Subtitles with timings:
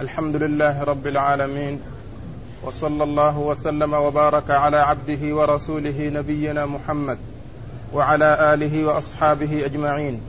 [0.00, 1.80] الحمد لله رب العالمين
[2.62, 7.18] وصلى الله وسلم وبارك على عبده ورسوله نبينا محمد
[7.92, 10.20] وعلى آله وأصحابه أجمعين.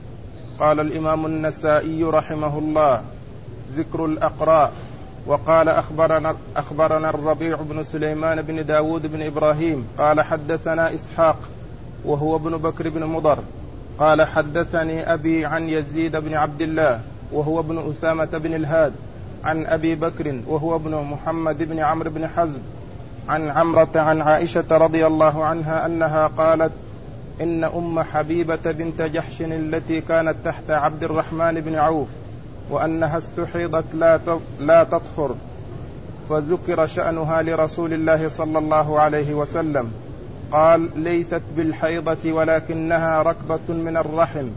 [0.60, 3.02] قال الإمام النسائي رحمه الله
[3.76, 4.74] ذكر الاقراء
[5.26, 11.38] وقال أخبرنا, أخبرنا الربيع بن سليمان بن داود بن إبراهيم قال حدثنا إسحاق
[12.06, 13.40] وهو ابن بكر بن مضر
[14.00, 18.94] قال حدثني أبي عن يزيد بن عبد الله وهو ابن أسامة بن الهاد
[19.44, 22.60] عن أبي بكر وهو ابن محمد بن عمرو بن حزم
[23.30, 26.72] عن عمرة عن عائشة رضي الله عنها أنها قالت
[27.42, 32.08] إن أم حبيبة بنت جحش التي كانت تحت عبد الرحمن بن عوف
[32.70, 34.20] وأنها استحيضت لا
[34.60, 35.36] لا تطهر
[36.30, 39.92] فذكر شأنها لرسول الله صلى الله عليه وسلم
[40.52, 44.48] قال ليست بالحيضة ولكنها ركضة من الرحم.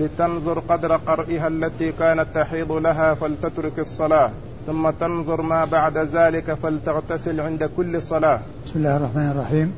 [0.00, 4.30] لتنظر قدر قرئها التي كانت تحيض لها فلتترك الصلاة
[4.66, 8.40] ثم تنظر ما بعد ذلك فلتغتسل عند كل صلاة.
[8.66, 9.72] بسم الله الرحمن الرحيم.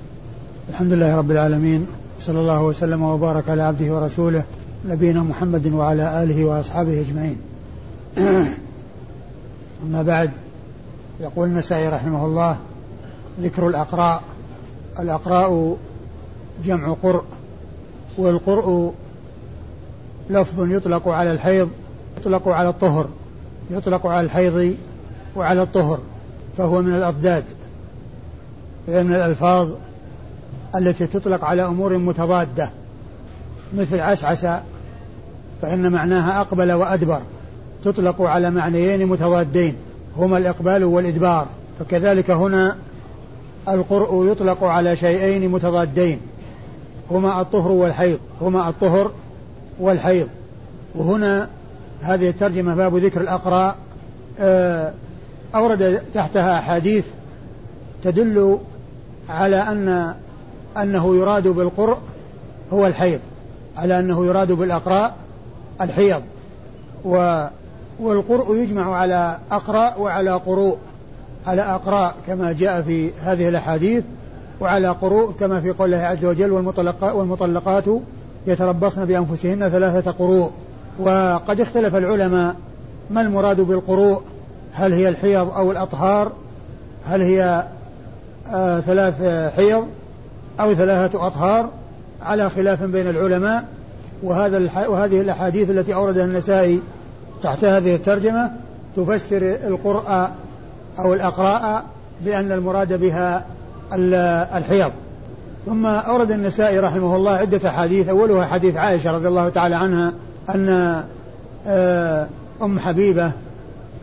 [0.69, 1.87] الحمد لله رب العالمين
[2.21, 4.45] صلى الله وسلم وبارك على عبده ورسوله
[4.89, 7.37] نبينا محمد وعلى آله وأصحابه أجمعين.
[9.85, 10.31] أما بعد
[11.21, 12.57] يقول النسائي رحمه الله
[13.41, 14.23] ذكر الأقراء.
[14.99, 15.77] الأقراء
[16.65, 17.25] جمع قرء
[18.19, 18.95] والقرء
[20.31, 21.71] لفظ يطلق على الحيض
[22.19, 23.09] يطلق على الطهر
[23.71, 24.77] يطلق على الحيض
[25.37, 26.01] وعلى الطهر
[26.59, 27.45] فهو من الأضداد
[28.89, 29.69] هي من الألفاظ
[30.75, 32.71] التي تطلق على أمور متضادة
[33.75, 34.47] مثل عسعس
[35.63, 37.21] فإن معناها أقبل وأدبر
[37.85, 39.75] تطلق على معنيين متضادين
[40.17, 41.47] هما الإقبال والإدبار
[41.81, 42.77] فكذلك هنا
[43.69, 46.21] القرء يطلق على شيئين متضادين
[47.11, 49.11] هما الطهر والحيض هما الطهر
[49.81, 50.29] والحيض.
[50.95, 51.49] وهنا
[52.01, 53.77] هذه الترجمة باب ذكر الأقراء.
[54.41, 54.93] آه،
[55.55, 57.05] أورد تحتها أحاديث
[58.05, 58.59] تدل
[59.29, 60.15] على أن
[60.77, 61.99] أنه يراد بالقرء
[62.73, 63.21] هو الحيض
[63.77, 65.17] على أنه يراد بالأقراء
[65.81, 66.23] الحيض.
[67.05, 67.47] و
[68.01, 70.79] والقرء يجمع على أقراء وعلى قروء
[71.47, 74.05] على أقراء كما جاء في هذه الأحاديث
[74.61, 77.85] وعلى قروء كما في قوله عز وجل والمطلقات, والمطلقات
[78.47, 80.51] يتربصن بأنفسهن ثلاثة قروء.
[80.99, 82.55] وقد اختلف العلماء
[83.11, 84.23] ما المراد بالقروء؟
[84.73, 86.33] هل هي الحيض أو الأطهار؟
[87.07, 87.67] هل هي
[88.49, 89.23] آه ثلاث
[89.57, 89.87] حيض
[90.61, 91.69] أو ثلاثة أطهار؟
[92.23, 93.65] على خلاف بين العلماء.
[94.23, 96.81] وهذا وهذه الأحاديث التي أوردها النسائي
[97.43, 98.51] تحت هذه الترجمة
[98.97, 100.31] تفسر القرء
[100.99, 101.85] أو الأقراء
[102.25, 103.45] بأن المراد بها
[104.57, 104.93] الحيض.
[105.67, 108.09] ثم أورد النسائي رحمه الله عدة أحاديث.
[108.09, 110.13] أولها حديث عائشة رضي الله تعالى عنها
[110.55, 111.03] أن
[111.67, 112.27] آه،
[112.63, 113.33] أم حبيبة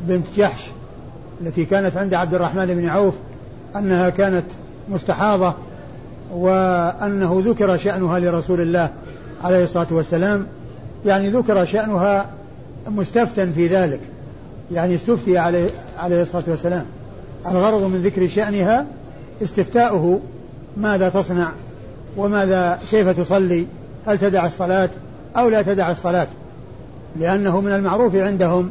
[0.08, 0.72] بنت جحش
[1.42, 3.14] التي كانت عند عبد الرحمن بن عوف
[3.76, 4.46] أنها كانت
[4.90, 5.54] مستحاضة
[6.34, 8.90] وأنه ذكر شأنها لرسول الله
[9.44, 10.48] عليه الصلاة والسلام.
[11.06, 12.30] يعني ذكر شأنها
[12.88, 14.00] مستفتى في ذلك.
[14.72, 16.86] يعني استفتي عليه عليه الصلاة والسلام.
[17.48, 18.86] الغرض من ذكر شأنها
[19.44, 20.20] استفتاؤه
[20.80, 21.52] ماذا تصنع
[22.18, 23.68] وماذا كيف تصلي؟
[24.08, 24.90] هل تدع الصلاة
[25.38, 26.28] أو لا تدع الصلاة؟
[27.16, 28.70] لأنه من المعروف عندهم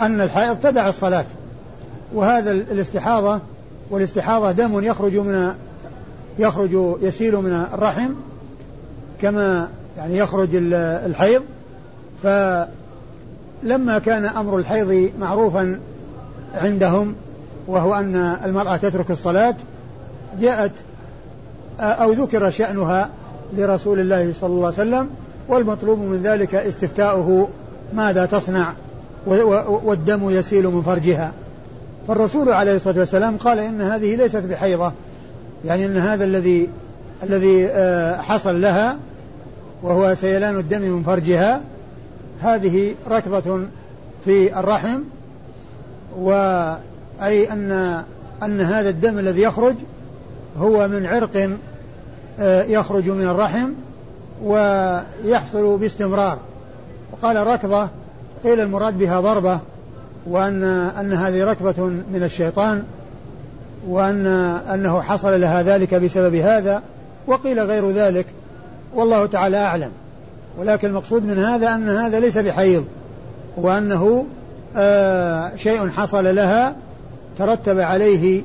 [0.00, 1.24] أن الحائض تدع الصلاة.
[2.14, 3.40] وهذا الاستحاضة
[3.90, 5.54] والاستحاضة دم يخرج من
[6.38, 8.12] يخرج يسيل من الرحم
[9.20, 11.42] كما يعني يخرج الحيض.
[12.22, 12.68] فلما
[13.98, 15.80] كان أمر الحيض معروفا
[16.54, 17.14] عندهم
[17.66, 19.54] وهو أن المرأة تترك الصلاة
[20.40, 20.72] جاءت
[21.80, 23.10] أو ذكر شأنها
[23.56, 25.08] لرسول الله صلى الله عليه وسلم
[25.48, 27.48] والمطلوب من ذلك استفتاؤه
[27.94, 28.72] ماذا تصنع
[29.26, 31.32] والدم يسيل من فرجها.
[32.08, 34.92] فالرسول عليه الصلاة والسلام قال إن هذه ليست بحيضة
[35.64, 36.68] يعني أن هذا الذي
[37.22, 38.96] الذي آه، حصل لها
[39.82, 41.60] وهو سيلان الدم من فرجها
[42.40, 43.60] هذه ركضة
[44.24, 45.00] في الرحم
[46.18, 48.02] وأي أن
[48.42, 49.74] أن هذا الدم الذي يخرج
[50.58, 51.50] هو من عرق
[52.40, 53.72] آه، يخرج من الرحم
[54.44, 56.38] ويحصل باستمرار.
[57.12, 57.88] وقال ركضة
[58.44, 59.58] قيل المراد بها ضربة
[60.26, 60.64] وأن
[61.00, 62.82] أن هذه ركضة من الشيطان
[63.88, 64.26] وأن
[64.74, 66.82] أنه حصل لها ذلك بسبب هذا
[67.26, 68.26] وقيل غير ذلك.
[68.94, 69.90] والله تعالى أعلم.
[70.58, 72.84] ولكن المقصود من هذا أن هذا ليس بحيض
[73.56, 74.26] وأنه
[74.76, 76.74] آه شيء حصل لها
[77.38, 78.42] ترتب عليه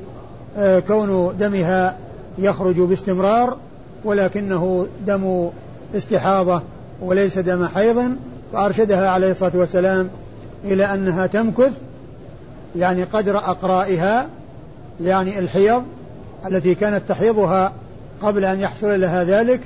[0.56, 1.96] كون دمها
[2.38, 3.56] يخرج باستمرار
[4.04, 5.50] ولكنه دم
[5.94, 6.62] استحاضة
[7.00, 8.16] وليس دم حيض
[8.52, 10.10] فأرشدها عليه الصلاة والسلام
[10.64, 11.72] إلى أنها تمكث
[12.76, 14.28] يعني قدر أقرائها
[15.00, 15.82] يعني الحيض
[16.46, 17.72] التي كانت تحيضها
[18.22, 19.60] قبل أن يحصل لها ذلك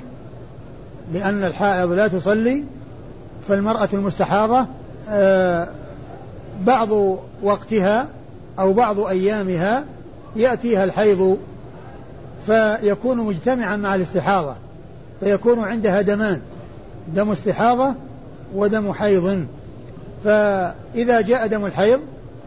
[1.13, 2.63] لأن الحائض لا تصلي
[3.47, 4.65] فالمرأة المستحاضة
[5.09, 5.67] آه،
[6.65, 6.89] بعض
[7.43, 8.07] وقتها
[8.59, 9.83] أو بعض أيامها
[10.35, 11.37] يأتيها الحيض
[12.45, 14.55] فيكون مجتمعا مع الاستحاضة
[15.19, 16.41] فيكون عندها دمان
[17.15, 17.93] دم استحاضة
[18.55, 19.45] ودم حيض.
[20.23, 21.99] فإذا جاء دم الحيض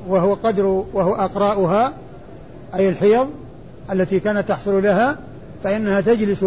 [0.09, 1.93] وهو قدر وهو أقراؤها
[2.75, 3.29] أي الحيض
[3.93, 5.19] التي كانت تحصل لها
[5.65, 6.47] فإنها تجلس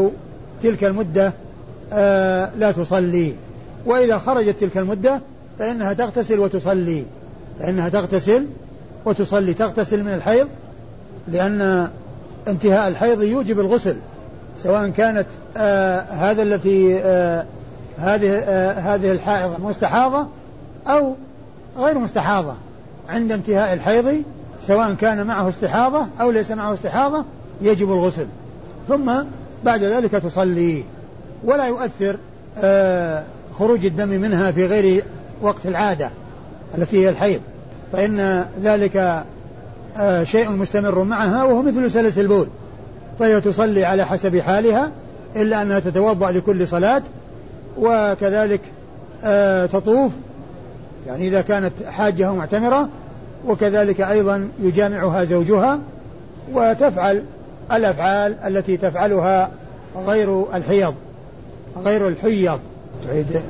[0.64, 1.34] تلك المدة
[1.94, 3.34] آه لا تصلي.
[3.86, 5.22] وإذا خرجت تلك المدة
[5.60, 7.04] فإنها تغتسل وتصلي
[7.60, 8.46] فإنها تغتسل
[9.06, 10.48] وتصلي تغتسل من الحيض
[11.28, 11.90] لأن
[12.48, 13.96] انتهاء الحيض يوجب الغسل
[14.58, 15.26] سواء كانت
[15.58, 17.46] آه هذا التي آه
[18.00, 20.28] هذه آه هذه الحائض مستحاضة
[20.88, 21.16] أو
[21.78, 22.54] غير مستحاضة.
[23.10, 24.24] عند انتهاء الحيض
[24.62, 27.26] سواء كان معه استحاضة أو ليس معه استحاضة
[27.62, 28.28] يجب الغسل.
[28.88, 29.14] ثم
[29.64, 30.84] بعد ذلك تصلي
[31.44, 32.18] ولا يؤثر
[32.64, 33.24] آه
[33.60, 35.04] خروج الدم منها في غير
[35.42, 36.10] وقت العادة
[36.78, 37.42] التي هي الحيض.
[37.92, 39.24] فإن ذلك
[40.24, 42.48] شيء مستمر معها وهو مثل سلس البول.
[43.20, 44.92] فهي تصلي على حسب حالها
[45.36, 47.04] إلا أنها تتوضأ لكل صلاة
[47.78, 48.62] وكذلك
[49.24, 50.12] آه تطوف
[51.08, 52.90] يعني إذا كانت حاجة معتمرة
[53.48, 55.80] وكذلك أيضا يجامعها زوجها
[56.54, 57.24] وتفعل
[57.72, 59.50] الأفعال التي تفعلها
[60.08, 60.96] غير الحيض
[61.86, 62.60] غير الحيض.
[63.08, 63.42] تعيد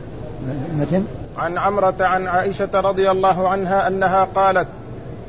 [0.72, 1.04] المتن
[1.38, 4.68] عن عمرة عن عائشة رضي الله عنها أنها قالت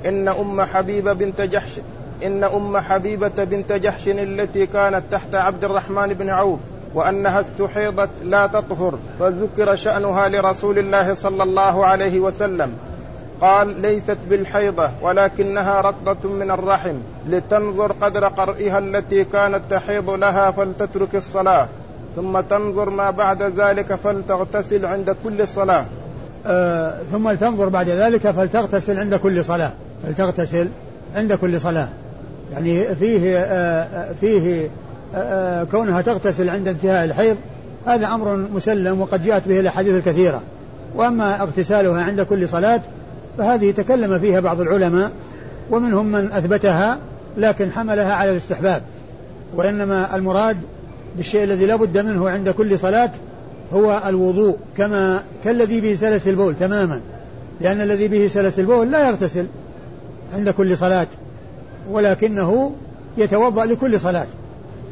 [0.07, 1.81] إن أم حبيبة بنت جحش
[2.25, 6.59] إن أم حبيبة بنت جحش التي كانت تحت عبد الرحمن بن عوف
[6.95, 12.73] وأنها استحيضت لا تطهر فذكر شأنها لرسول الله صلى الله عليه وسلم.
[13.41, 16.95] قال ليست بالحيضة ولكنها رطة من الرحم
[17.29, 21.69] لتنظر قدر قرئها التي كانت تحيض لها فلتترك الصلاة
[22.17, 25.85] ثم تنظر ما بعد ذلك فلتغتسل عند كل صلاة.
[26.47, 29.73] آه ثم تنظر بعد ذلك فلتغتسل عند كل صلاة.
[30.03, 30.69] فلتغتسل
[31.15, 31.89] عند كل صلاة؟
[32.53, 34.71] يعني فيه آه فيه
[35.15, 37.37] آه, آه، كونها تغتسل عند انتهاء الحيض
[37.87, 40.43] هذا أمر مسلم وقد جاءت به الأحاديث الكثيرة.
[40.95, 42.81] وأما اغتسالها عند كل صلاة
[43.39, 45.11] فهذه تكلم فيها بعض العلماء
[45.71, 46.99] ومنهم من أثبتها
[47.37, 48.83] لكن حملها على الاستحباب.
[49.57, 50.57] وإنما المراد
[51.17, 53.11] بالشيء الذي لا بد منه عند كل صلاة
[53.73, 57.01] هو الوضوء كما كالذي به سلس البول تماما.
[57.61, 59.47] لأن الذي به سلس البول لا يغتسل.
[60.33, 61.07] عند كل صلاة
[61.91, 62.73] ولكنه
[63.17, 64.27] يتوضأ لكل صلاة.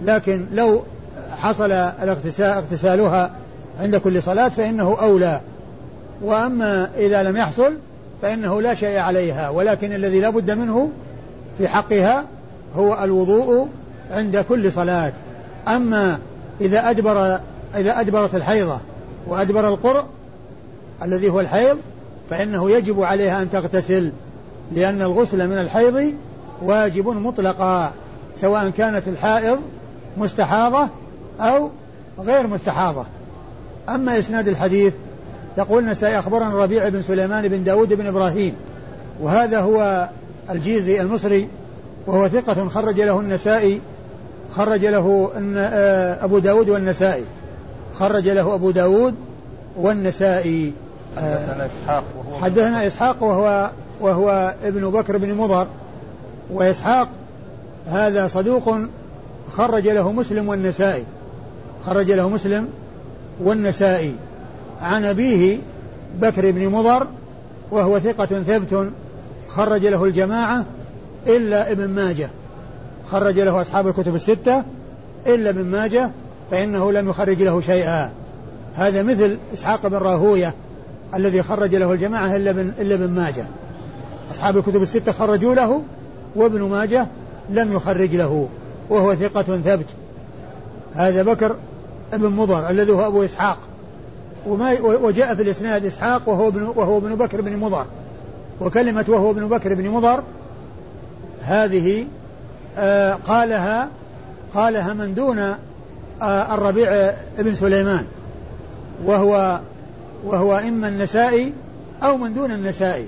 [0.05, 0.83] لكن لو
[1.31, 3.31] حصل الاغتسال اغتسالها
[3.81, 5.41] عند كل صلاة فإنه أولى.
[6.23, 7.75] وأما إذا لم يحصل
[8.23, 10.91] فإنه لا شيء عليها ولكن الذي لا بد منه
[11.59, 12.25] في حقها
[12.77, 13.69] هو الوضوء
[14.11, 15.13] عند كل صلاة.
[15.69, 16.19] أما
[16.61, 17.39] إذا أدبر
[17.75, 18.79] إذا أدبرت الحيضة
[19.27, 20.05] وأدبر القرء
[21.03, 21.79] الذي هو الحيض
[22.31, 24.13] فإنه يجب عليها أن تغتسل.
[24.73, 26.15] لأن الغسل من الحيض
[26.63, 27.93] واجب مطلقا
[28.37, 29.59] سواء كانت الحائض
[30.17, 30.89] مستحاضة
[31.41, 31.71] أو
[32.19, 33.07] غير مستحاضة.
[33.89, 34.93] أما إسناد الحديث
[35.59, 38.55] يقول النسائي أخبرنا الربيع بن سليمان بن داود بن إبراهيم
[39.21, 40.09] وهذا هو
[40.51, 41.49] الجيزي المصري
[42.07, 43.81] وهو ثقة خرج له النسائي
[44.57, 47.25] خرج له آه، أبو داود والنسائي.
[47.99, 49.15] خرج له أبو داود
[49.77, 50.73] والنسائي.
[51.17, 55.67] حدثنا إسحاق وهو حدثنا إسحاق وهو وهو ابن بكر بن مضر
[56.51, 57.09] وإسحاق
[57.87, 58.77] هذا صدوق
[59.53, 61.05] خرج له مسلم والنسائي
[61.87, 62.69] خرج له مسلم
[63.45, 64.15] والنسائي.
[64.81, 65.59] عن أبيه
[66.21, 67.07] بكر بن مضر
[67.71, 68.93] وهو ثقة ثبت
[69.49, 70.65] خرج له الجماعة
[71.27, 72.29] إلا ابن ماجه
[73.11, 74.65] خرج له أصحاب الكتب الستة
[75.27, 76.11] إلا ابن ماجه
[76.51, 78.11] فإنه لم يخرج له شيئا.
[78.75, 80.55] هذا مثل إسحاق بن راهوية
[81.15, 83.45] الذي خرج له الجماعة إلا ابن إلا ابن ماجه.
[84.31, 85.83] أصحاب الكتب الستة خرجوا له
[86.37, 87.07] وابن ماجه
[87.51, 88.49] لم يخرج له
[88.91, 89.87] وهو ثقة ثبت
[90.95, 91.57] هذا بكر
[92.13, 93.59] ابن مضر الذي هو أبو إسحاق.
[94.47, 97.87] وما وجاء في الإسناد إسحاق وهو ابن وهو ابن بكر بن مضر.
[98.61, 100.23] وكلمة وهو ابن بكر بن مضر
[101.43, 102.07] هذه
[102.79, 103.89] آه قالها
[104.55, 108.05] قالها من دون آه الربيع بن سليمان.
[109.05, 109.61] وهو
[110.25, 111.53] وهو إما النسائي
[112.03, 113.07] أو من دون النسائي.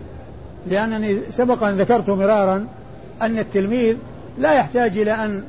[0.67, 2.67] لأنني سبق أن ذكرت مرارا
[3.23, 3.97] أن التلميذ
[4.39, 5.43] لا يحتاج إلى أن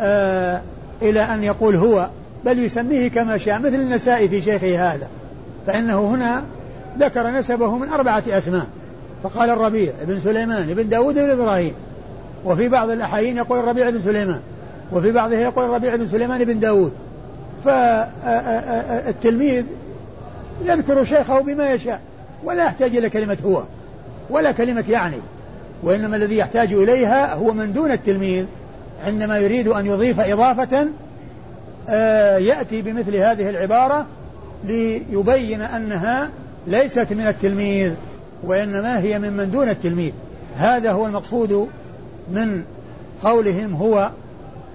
[0.00, 0.62] آه
[1.02, 2.08] إلى أن يقول هو
[2.44, 5.08] بل يسميه كما شاء مثل النسائي في شيخه هذا.
[5.66, 6.42] فإنه هنا
[6.98, 8.66] ذكر نسبه من أربعة أسماء.
[9.22, 11.74] فقال الربيع بن سليمان بن داود بن إبراهيم
[12.44, 14.40] وفي بعض الأحايين يقول الربيع بن سليمان
[14.92, 16.92] وفي بعضها يقول الربيع بن سليمان بن داود.
[17.64, 19.64] فالتلميذ
[20.64, 22.00] يذكر شيخه بما يشاء
[22.44, 23.62] ولا يحتاج إلى كلمة هو.
[24.30, 25.16] ولا كلمة يعني
[25.82, 28.44] وإنما الذي يحتاج إليها هو من دون التلميذ
[29.06, 30.86] عندما يريد أن يضيف إضافة
[31.88, 34.06] آه، يأتي بمثل هذه العبارة
[34.64, 36.30] ليبين أنها
[36.66, 37.92] ليست من التلميذ
[38.44, 40.12] وإنما هي من من دون التلميذ.
[40.56, 41.68] هذا هو المقصود
[42.32, 42.62] من
[43.24, 44.10] قولهم هو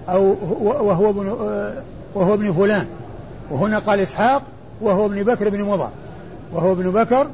[0.08, 1.82] أو وهو ابن آه،
[2.14, 2.86] وهو ابن فلان.
[3.50, 4.42] وهنا قال إسحاق
[4.80, 5.90] وهو ابن بكر بن مضر
[6.52, 7.26] وهو ابن بكر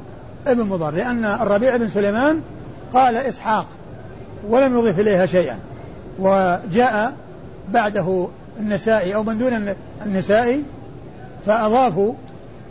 [0.47, 2.41] ابن مضر لأن الربيع بن سليمان
[2.93, 3.65] قال إسحاق
[4.49, 5.59] ولم يضيف إليها شيئا
[6.19, 7.13] وجاء
[7.73, 8.27] بعده
[8.59, 10.63] النسائي أو من دون النسائي
[11.45, 12.13] فأضافوا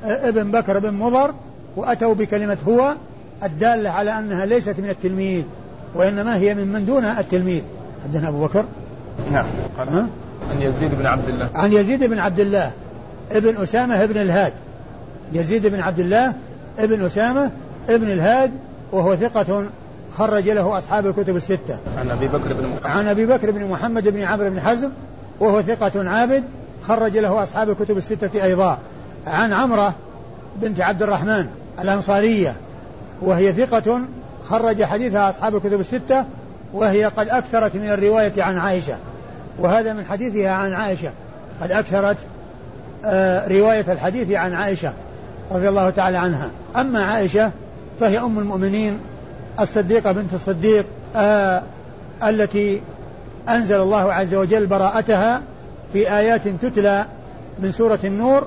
[0.05, 1.35] ابن بكر بن مضر
[1.77, 2.95] وأتوا بكلمة هو
[3.43, 5.45] الدالة على أنها ليست من التلميذ
[5.95, 7.63] وإنما هي من من دون التلميذ.
[8.05, 8.65] عندنا أبو بكر.
[9.33, 9.47] نعم.
[9.79, 9.89] قال.
[9.89, 10.07] ها؟
[10.51, 11.49] عن يزيد بن عبد الله.
[11.55, 12.71] عن يزيد بن عبد الله
[13.33, 14.53] ابن أسامة بن الهاد.
[15.33, 16.33] يزيد بن عبد الله
[16.79, 17.51] ابن أسامة
[17.89, 18.51] ابن الهاد
[18.93, 19.67] وهو ثقة
[20.19, 21.79] خرج له أصحاب الكتب الستة.
[21.99, 22.87] عن أبي بكر بن محمد.
[22.87, 24.91] عن أبي بكر بن محمد بن عمرو بن حزم
[25.41, 26.45] وهو ثقة عابد
[26.83, 28.79] خرج له أصحاب الكتب الستة أيضا.
[29.27, 29.95] عن عمرة
[30.57, 31.47] بنت عبد الرحمن
[31.81, 32.57] الأنصارية
[33.23, 34.01] وهي ثقة
[34.49, 36.25] خرج حديثها أصحاب الكتب الستة
[36.75, 38.97] وهي قد أكثرت من الرواية عن عائشة.
[39.59, 41.11] وهذا من حديثها عن عائشة.
[41.63, 42.17] قد أكثرت
[43.05, 44.93] آه، رواية الحديث عن عائشة
[45.51, 46.51] رضي الله تعالى عنها.
[46.77, 47.51] أما عائشة
[48.01, 48.99] فهي أم المؤمنين
[49.61, 51.63] الصديقة بنت الصديق آه
[52.23, 52.83] التي
[53.49, 55.43] أنزل الله عز وجل براءتها
[55.93, 57.07] في آيات تتلى
[57.59, 58.47] من سورة النور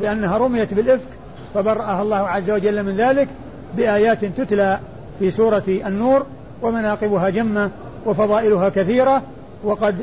[0.00, 1.08] لأنها رميت بالإفك
[1.54, 3.28] فبرأها الله عز وجل من ذلك
[3.76, 4.78] بآيات تتلى
[5.18, 6.26] في سورة النور
[6.62, 7.70] ومناقبها جمة
[8.06, 9.22] وفضائلها كثيرة
[9.64, 9.96] وقد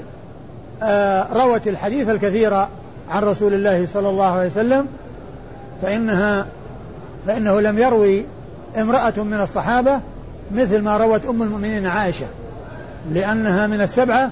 [0.84, 2.54] آه روت الحديث الكثير
[3.10, 4.88] عن رسول الله صلى الله عليه وسلم
[5.82, 6.46] فإنها
[7.28, 8.26] فإنه لم يروي
[8.78, 10.00] امرأة من الصحابة
[10.52, 12.26] مثل ما روت أم المؤمنين عائشة
[13.12, 14.32] لأنها من السبعة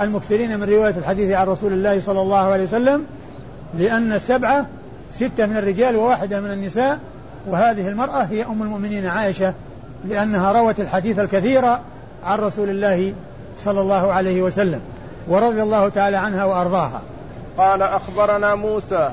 [0.00, 3.04] المكثرين من رواية الحديث عن رسول الله صلى الله عليه وسلم
[3.78, 4.66] لأن السبعة
[5.12, 6.98] ستة من الرجال وواحدة من النساء
[7.46, 9.54] وهذه المرأة هي أم المؤمنين عائشة
[10.08, 11.64] لأنها روت الحديث الكثير
[12.24, 13.14] عن رسول الله
[13.58, 14.80] صلى الله عليه وسلم
[15.28, 17.00] ورضي الله تعالى عنها وأرضاها.
[17.58, 19.10] قال أخبرنا موسى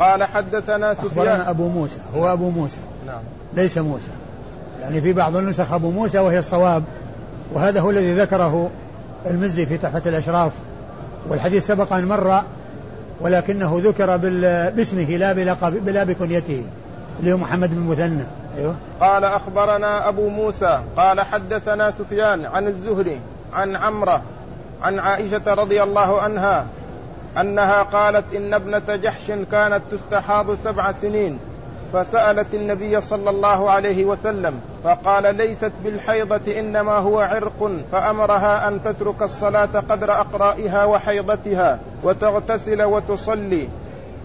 [0.00, 1.10] قال حدثنا سفيان.
[1.10, 2.78] أخبرنا أبو موسى هو أبو موسى.
[3.54, 4.10] ليس موسى.
[4.80, 6.84] يعني في بعض النسخ أبو موسى وهي الصواب
[7.52, 8.70] وهذا هو الذي ذكره
[9.26, 10.52] المزي في تحفة الأشراف
[11.28, 12.42] والحديث سبق أن مر
[13.20, 14.16] ولكنه ذكر
[14.76, 16.64] باسمه لا بلقب بلا بكنيته
[17.20, 18.24] اللي هو محمد بن مثنى.
[18.58, 18.74] أيوه.
[19.00, 23.20] قال أخبرنا أبو موسى قال حدثنا سفيان عن الزهري
[23.52, 24.22] عن عمرة
[24.82, 26.66] عن عائشة رضي الله عنها
[27.40, 31.38] أنها قالت إن ابنة جحش كانت تستحاض سبع سنين
[31.92, 34.54] فسألت النبي صلى الله عليه وسلم
[34.84, 43.68] فقال ليست بالحيضة إنما هو عرق فأمرها أن تترك الصلاة قدر أقرائها وحيضتها وتغتسل وتصلي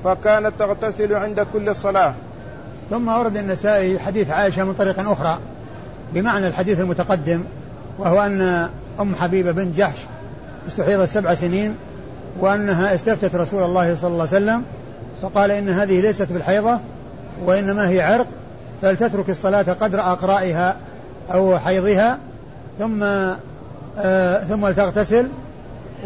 [0.03, 2.13] فكانت تغتسل عند كل صلاة.
[2.89, 5.37] ثم ورد النسائي حديث عائشة من طريق أخرى
[6.13, 7.43] بمعنى الحديث المتقدم
[7.99, 8.69] وهو أن
[8.99, 10.05] أم حبيبة بنت جحش
[10.67, 11.75] استحيضت سبع سنين
[12.39, 14.63] وأنها استفتت رسول الله صلى الله عليه وسلم
[15.21, 16.79] فقال إن هذه ليست بالحيضة
[17.43, 18.27] وإنما هي عرق
[18.81, 20.75] فلتترك الصلاة قدر أقرائها
[21.33, 22.17] أو حيضها
[22.79, 23.03] ثم
[23.97, 25.27] آه ثم لتغتسل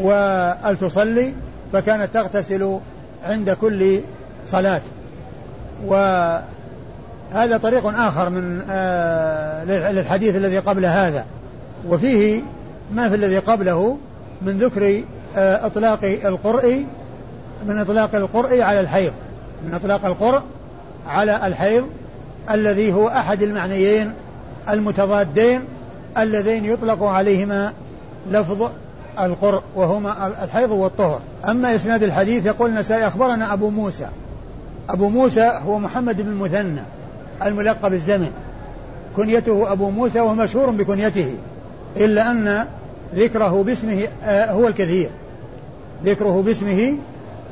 [0.01, 1.33] ولتصلي
[1.74, 2.79] فكانت تغتسل
[3.24, 4.00] عند كل
[4.48, 4.81] صلاة.
[5.86, 11.25] وهذا طريق آخر من آه للحديث الذي قبل هذا.
[11.88, 12.41] وفيه
[12.93, 13.98] ما في الذي قبله
[14.41, 15.03] من ذكر
[15.38, 16.86] آه إطلاق القرء
[17.65, 19.13] من إطلاق القرء على الحيض
[19.65, 20.41] من إطلاق القرء
[21.08, 21.88] على الحيض
[22.51, 24.13] الذي هو أحد المعنيين
[24.70, 25.62] المتضادين
[26.18, 27.74] اللذين يطلق عليهما
[28.32, 28.72] لفظ
[29.20, 31.22] القرء وهما الحيض والطهر.
[31.46, 34.08] أما إسناد الحديث يقول النسائي أخبرنا أبو موسى.
[34.89, 36.82] أبو موسى هو محمد بن المثنى
[37.44, 38.32] الملقب الزمن.
[39.15, 41.38] كنيته أبو موسى وهو مشهور بكنيته
[41.98, 42.65] إلا أن
[43.15, 45.10] ذكره باسمه آه، هو الكثير.
[46.06, 46.98] ذكره باسمه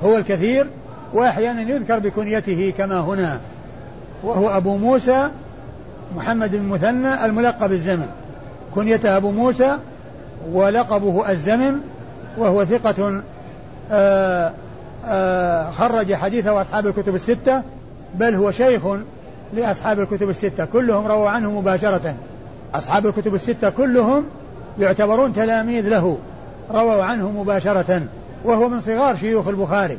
[0.03, 0.67] هو الكثير
[1.13, 3.39] وأحيانا يذكر بكنيته كما هنا
[4.23, 5.29] وهو أبو موسى
[6.15, 8.07] محمد بن مثنى الملقب الزمن.
[8.75, 9.77] كنيته أبو موسى
[10.51, 11.79] ولقبه الزمن
[12.37, 13.21] وهو ثقة
[13.91, 14.53] آآ
[15.05, 17.61] آآ خرج حديثه أصحاب الكتب الستة
[18.15, 18.81] بل هو شيخ
[19.53, 20.65] لأصحاب الكتب الستة.
[20.65, 22.15] كلهم رووا عنه مباشرة.
[22.73, 24.23] أصحاب الكتب الستة كلهم
[24.79, 26.17] يعتبرون تلاميذ له
[26.71, 28.01] رووا عنه مباشرة
[28.43, 29.97] وهو من صغار شيوخ البخاري.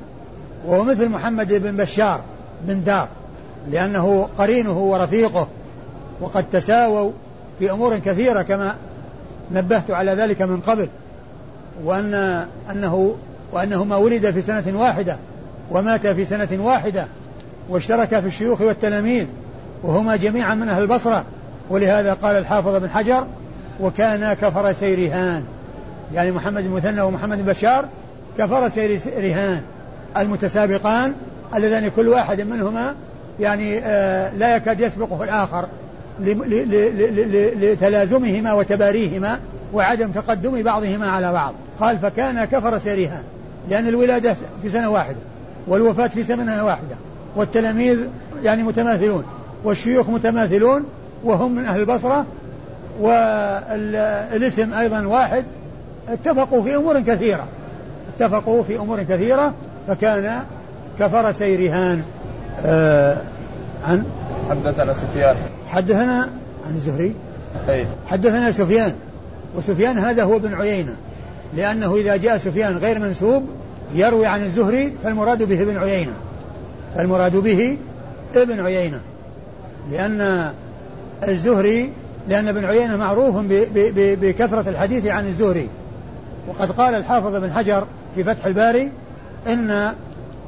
[0.67, 2.21] وهو مثل محمد بن بشار
[2.63, 3.09] بن دار
[3.71, 5.49] لأنه قرينه ورفيقه
[6.21, 7.13] وقد تساووا
[7.59, 8.75] في أمور كثيرة كما
[9.53, 10.89] نبهت على ذلك من قبل
[11.85, 12.15] وأن
[12.71, 13.17] أنه
[13.53, 15.17] وأنهما ولد في سنة واحدة
[15.71, 17.07] ومات في سنة واحدة
[17.69, 19.27] واشتركا في الشيوخ والتلاميذ
[19.83, 21.25] وهما جميعا من أهل البصرة
[21.71, 23.27] ولهذا قال الحافظ بن حجر
[23.81, 25.45] وكانا كفر سيرهان
[26.15, 27.85] يعني محمد المثنى ومحمد بشار
[28.39, 29.63] كفر سيرهان.
[30.17, 31.13] المتسابقان
[31.55, 32.95] اللذان كل واحد منهما
[33.41, 35.67] يعني آه، لا يكاد يسبقه الآخر
[37.61, 39.39] لتلازمهما وتباريهما
[39.73, 41.55] وعدم تقدم بعضهما على بعض.
[41.81, 43.23] قال فكان كفر سيرها
[43.71, 45.17] لأن الولادة في سنة واحدة
[45.69, 46.97] والوفاة في سنة واحدة
[47.37, 47.99] والتلاميذ
[48.43, 49.25] يعني متماثلون
[49.65, 50.85] والشيوخ متماثلون
[51.25, 52.27] وهم من أهل البصرة
[53.01, 55.45] والاسم أيضا واحد.
[56.09, 57.49] اتفقوا في أمور كثيرة
[58.17, 59.55] اتفقوا في أمور كثيرة
[59.89, 60.43] فكان
[60.99, 62.03] كفرسي رهان
[62.61, 63.19] آه
[63.89, 64.05] عن
[64.51, 65.37] حدثنا سفيان.
[65.69, 66.29] حدثنا
[66.67, 67.15] عن الزهري.
[67.69, 67.87] أي.
[68.07, 68.93] حدثنا سفيان
[69.57, 70.97] وسفيان هذا هو بن عيينة
[71.57, 73.45] لأنه إذا جاء سفيان غير منسوب
[73.95, 76.13] يروي عن الزهري فالمراد به ابن عيينة.
[76.95, 77.77] فالمراد به
[78.37, 79.01] ابن عيينة.
[79.91, 80.53] لأن
[81.29, 81.93] الزهري
[82.29, 83.37] لأن ابن عيينة معروف
[83.97, 85.69] بكثرة الحديث عن الزهري.
[86.49, 88.91] وقد قال الحافظ بن حجر في فتح الباري
[89.49, 89.95] إن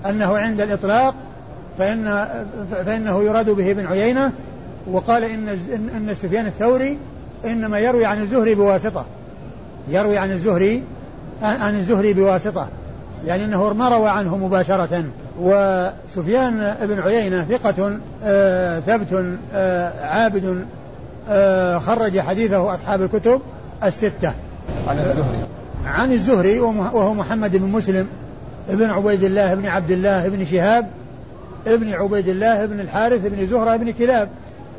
[0.06, 1.14] أنه عند الإطلاق
[1.78, 2.26] فإن
[2.86, 4.32] فإنه يراد به ابن عيينة
[4.90, 5.48] وقال إن
[5.96, 6.98] إن سفيان الثوري
[7.44, 9.04] إنما يروي عن الزهري بواسطة.
[9.88, 10.82] يروي عن الزهري
[11.42, 12.68] عن الزهري بواسطة.
[13.26, 15.04] يعني أنه ما روى عنه مباشرة.
[15.40, 20.66] وسفيان بن عيينة ثقة آه، ثبت آه، عابد
[21.28, 23.40] آه، خرج حديثه أصحاب الكتب
[23.84, 24.32] الستة.
[24.88, 25.38] عن الزهري.
[25.86, 28.06] عن الزهري وهو محمد بن مسلم.
[28.70, 30.86] ابن عبيد الله بن عبد الله بن شهاب
[31.66, 34.28] ابن عبيد الله بن الحارث بن زهرة بن كلاب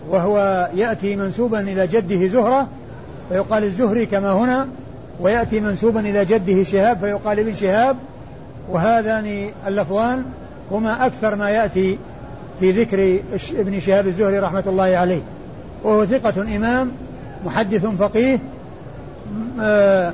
[0.09, 2.67] وهو يأتي منسوبا إلى جده زهرة
[3.29, 4.67] فيقال الزهري كما هنا
[5.19, 7.97] ويأتي منسوبا إلى جده شهاب فيقال ابن شهاب
[8.69, 10.23] وهذان اللفظان
[10.71, 11.97] هما أكثر ما يأتي
[12.59, 13.19] في ذكر
[13.59, 15.21] ابن شهاب الزهري رحمة الله عليه.
[15.83, 16.91] وهو ثقة إمام
[17.45, 18.39] محدث فقيه
[19.61, 20.13] آه،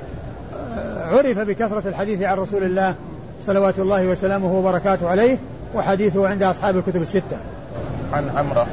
[1.11, 2.95] عرف بكثرة الحديث عن رسول الله
[3.47, 5.37] صلوات الله وسلامه وبركاته عليه
[5.75, 7.37] وحديثه عند أصحاب الكتب الستة.
[8.13, 8.67] عن عمرة.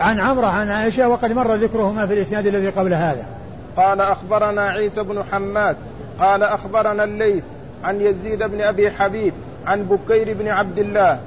[0.00, 3.26] عن عمرة عن عائشة وقد مر ذكرهما في الإسناد الذي قبل هذا.
[3.76, 5.76] قال أخبرنا عيسى بن حماد
[6.20, 7.44] قال أخبرنا الليث
[7.84, 9.32] عن يزيد بن أبي حبيب
[9.66, 11.20] عن بكير بن عبد الله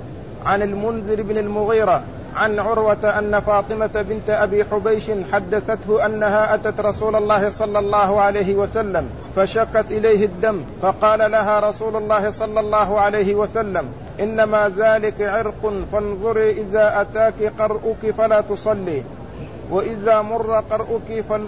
[0.46, 2.04] عن المنذر بن المغيرة
[2.36, 8.56] عن عروة أن فاطمة بنت أبي حبيش حدثته أنها أتت رسول الله صلى الله عليه
[8.56, 13.86] وسلم فشقت إليه الدم فقال لها رسول الله صلى الله عليه وسلم
[14.20, 19.04] إنما ذلك عرق فانظري إذا أتاك قرؤك فلا تصلي
[19.70, 21.48] وإذا مر قرؤك فل...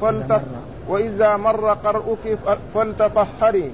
[0.00, 0.42] فلتط...
[0.88, 2.38] وإذا مر قرؤك
[2.74, 3.70] فلتطهري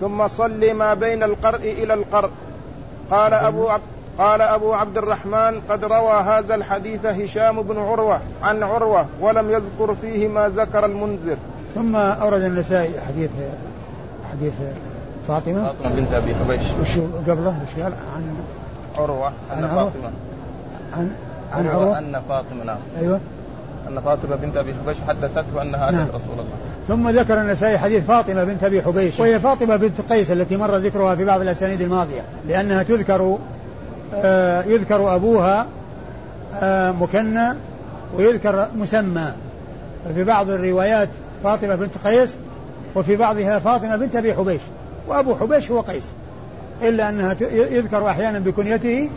[0.00, 2.30] ثم صلي ما بين القرء إلى القرء.
[3.10, 8.62] قال أبو عبد قال أبو عبد الرحمن قد روى هذا الحديث هشام بن عروة عن
[8.62, 11.36] عروة ولم يذكر فيه ما ذكر المنذر.
[11.74, 13.30] ثم أورد النسائي حديث
[14.32, 14.52] حديث
[15.28, 15.64] فاطمة.
[15.64, 16.62] فاطمة بنت أبي حبيش.
[16.82, 18.34] وشو قبله؟ وش قال؟ عن
[18.96, 19.32] عروة.
[19.50, 20.10] عن فاطمة.
[20.96, 21.10] عن
[21.52, 22.78] عن عروة أن فاطمة نعم.
[22.98, 23.20] أيوه.
[23.88, 26.08] أن فاطمة بنت أبي حبيش حدثته أنها نعم.
[26.08, 26.44] رسول الله.
[26.88, 29.20] ثم ذكر النسائي حديث فاطمة بنت أبي حبيش.
[29.20, 33.38] وهي فاطمة بنت قيس التي مر ذكرها في بعض الأسانيد الماضية لأنها تذكر
[34.12, 35.66] آه، يذكر أبوها
[36.54, 37.48] آه، مكنى
[38.16, 39.32] ويذكر مسمى.
[40.14, 41.08] في بعض الروايات
[41.44, 42.36] فاطمة بنت قيس
[42.96, 44.60] وفي بعضها فاطمة بنت أبي حبيش.
[45.08, 46.04] وأبو حبيش هو قيس.
[46.82, 49.10] إلا أنها يذكر أحيانا بكنيته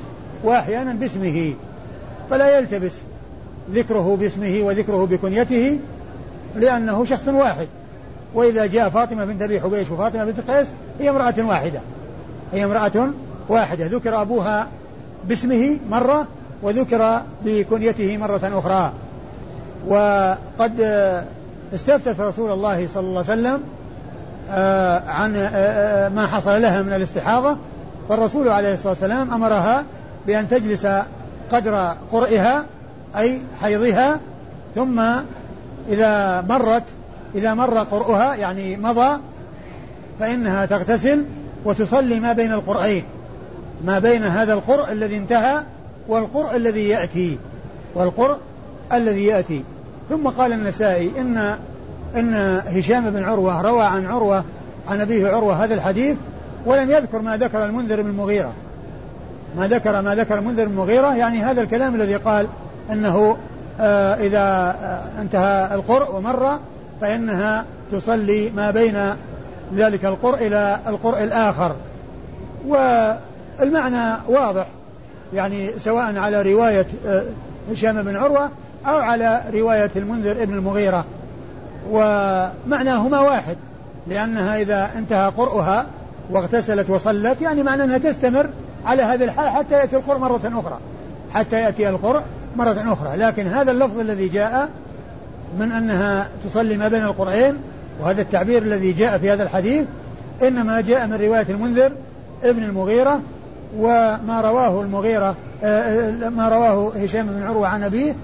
[0.43, 1.53] وأحيانا باسمه.
[2.29, 2.93] فلا يلتبس
[3.71, 5.79] ذكره باسمه وذكره بكنيته
[6.55, 7.67] لأنه شخص واحد.
[8.33, 10.67] وإذا جاء فاطمة بنت أبي حبيش وفاطمة بنت قيس
[10.99, 11.79] هي امرأة واحدة.
[12.53, 13.11] هي امرأة
[13.49, 13.85] واحدة.
[13.85, 14.67] ذكر أبوها
[15.27, 16.27] باسمه مرة
[16.61, 18.91] وذكر بكنيته مرة أخرى.
[19.87, 20.81] وقد
[21.73, 23.61] استفتت رسول الله صلى الله عليه وسلم
[24.49, 27.57] آه، عن آه، آه، ما حصل لها من الاستحاضة.
[28.09, 29.83] فالرسول عليه الصلاة والسلام أمرها
[30.27, 30.87] بأن تجلس
[31.51, 32.65] قدر قرئها
[33.17, 34.19] أي حيضها.
[34.75, 34.99] ثم
[35.89, 36.83] إذا مرت
[37.35, 39.19] إذا مر قرؤها يعني مضى
[40.19, 41.25] فإنها تغتسل
[41.65, 43.03] وتصلي ما بين القرئين
[43.85, 45.63] ما بين هذا القرء الذي انتهى
[46.07, 47.37] والقرء الذي يأتي
[47.95, 48.37] والقرء
[48.93, 49.63] الذي يأتي.
[50.09, 51.57] ثم قال النسائي إن
[52.15, 54.43] إن هشام بن عروة روى عن عروة
[54.87, 56.17] عن أبيه عروة هذا الحديث
[56.65, 58.53] ولم يذكر ما ذكر المنذر بن المغيرة.
[59.57, 62.47] ما ذكر ما ذكر المنذر بن المغيرة يعني هذا الكلام الذي قال
[62.91, 63.37] أنه
[63.79, 64.39] آه، إذا
[64.81, 66.59] آه، انتهى القرء ومر
[67.01, 68.97] فإنها تصلي ما بين
[69.75, 71.75] ذلك القرء إلى القرء الآخر.
[72.67, 72.75] و
[73.59, 74.67] والمعنى واضح.
[75.33, 77.23] يعني سواء على رواية آه،
[77.71, 78.49] هشام بن عروة
[78.85, 81.05] أو على رواية المنذر ابن المغيرة.
[81.91, 83.57] ومعناهما واحد
[84.07, 85.85] لأنها إذا انتهى قرؤها
[86.29, 88.49] واغتسلت وصلت يعني معنى أنها تستمر
[88.85, 90.79] على هذه الحال حتى يأتي القرء مرة أخرى.
[91.33, 92.21] حتى يأتي القرء
[92.55, 93.17] مرة أخرى.
[93.17, 94.69] لكن هذا اللفظ الذي جاء
[95.59, 97.57] من أنها تصلي ما بين القرآن
[98.01, 99.85] وهذا التعبير الذي جاء في هذا الحديث
[100.43, 101.91] إنما جاء من رواية المنذر
[102.43, 103.21] ابن المغيرة
[103.77, 108.15] وما رواه المغيرة آه، آه، ما رواه هشام بن عروة عن أبيه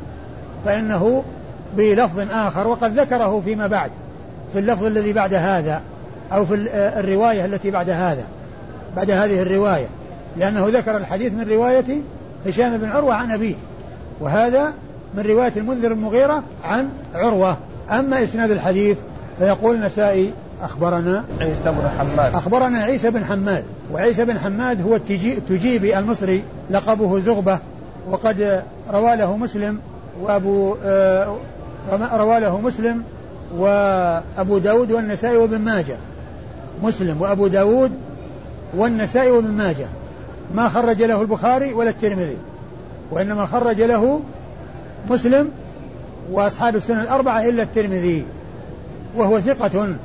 [0.66, 1.24] فإنه
[1.78, 3.92] بلفظ آخر وقد ذكره فيما بعد
[4.54, 5.82] في اللفظ الذي بعد هذا
[6.34, 8.24] أو في آه، الرواية التي بعد هذا
[8.96, 9.88] بعد هذه الرواية
[10.38, 12.02] لأنه ذكر الحديث من رواية
[12.48, 13.56] هشام بن عروة عن أبيه
[14.20, 14.74] وهذا
[15.14, 17.58] من رواية المنذر المغيرة عن عروة.
[17.92, 18.98] أما إسناد الحديث
[19.40, 22.36] فيقول النسائي أخبرنا عيسى بن حماد.
[22.36, 23.64] أخبرنا عيسى بن حماد.
[23.92, 27.60] وعيسى بن حماد هو التجيبي المصري لقبه زغبة
[28.10, 29.80] وقد روى له مسلم
[30.22, 31.38] وأبو آه
[32.14, 33.04] روى له مسلم
[33.58, 35.96] وأبو داود والنسائي وابن ماجه.
[36.84, 37.92] مسلم وأبو داود
[38.78, 39.88] والنسائي وابن ماجه.
[40.56, 42.38] ما خرج له البخاري ولا الترمذي
[43.12, 44.22] وإنما خرج له
[45.10, 45.50] مسلم
[46.32, 48.26] وأصحاب السنة الأربعة إلا الترمذي
[49.16, 49.96] وهو ثقة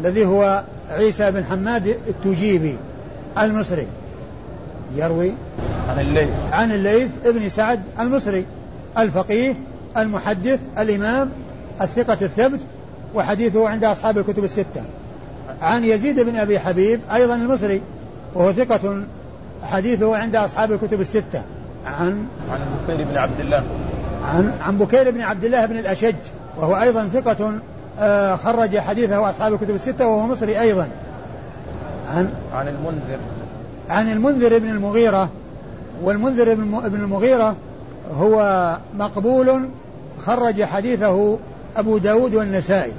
[0.00, 2.76] الذي هو عيسى بن حماد التجيبي
[3.38, 3.86] المصري.
[4.96, 5.32] يروي
[5.88, 6.28] عن الليث.
[6.52, 8.44] عن الليث ابن سعد المصري.
[8.98, 9.54] الفقيه
[9.96, 11.30] المحدث الإمام
[11.80, 12.60] الثقة الثبت
[13.14, 14.84] وحديثه عند أصحاب الكتب الستة.
[15.62, 17.82] عن يزيد بن أبي حبيب أيضا المصري
[18.34, 19.04] وهو ثقة
[19.62, 21.42] حديثه عند أصحاب الكتب الستة.
[21.86, 23.62] عن عن بكير بن عبد الله.
[24.24, 26.14] عن عن بكير بن عبد الله بن الأشج
[26.56, 27.52] وهو أيضا ثقة
[28.36, 30.88] خرج حديثه أصحاب الكتب الستة وهو مصري أيضا.
[32.08, 33.18] عن؟ عن المنذر.
[33.90, 35.28] عن المنذر بن المغيرة.
[36.02, 37.56] والمنذر بن المغيرة
[38.18, 39.68] هو مقبول
[40.26, 41.38] خرج حديثه
[41.76, 42.92] أبو داود والنسائي.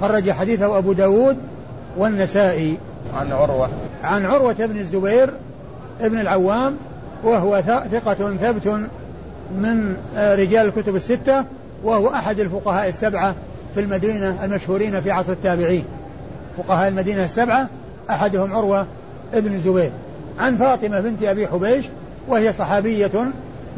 [0.00, 1.36] خرج حديثه أبو داود
[1.96, 2.78] والنسائي.
[3.16, 3.68] عن عروة.
[4.04, 5.30] عن عروة بن الزبير
[6.00, 6.76] ابن العوام
[7.24, 8.88] وهو ثقة ثبت
[9.58, 11.44] من آه، رجال الكتب الستة
[11.84, 13.34] وهو أحد الفقهاء السبعة
[13.74, 15.84] في المدينة المشهورين في عصر التابعين.
[16.56, 17.68] فقهاء المدينة السبعة
[18.10, 18.86] أحدهم عروة
[19.34, 19.90] ابن الزبير.
[20.38, 21.86] عن فاطمة بنت أبي حبيش
[22.28, 23.10] وهي صحابية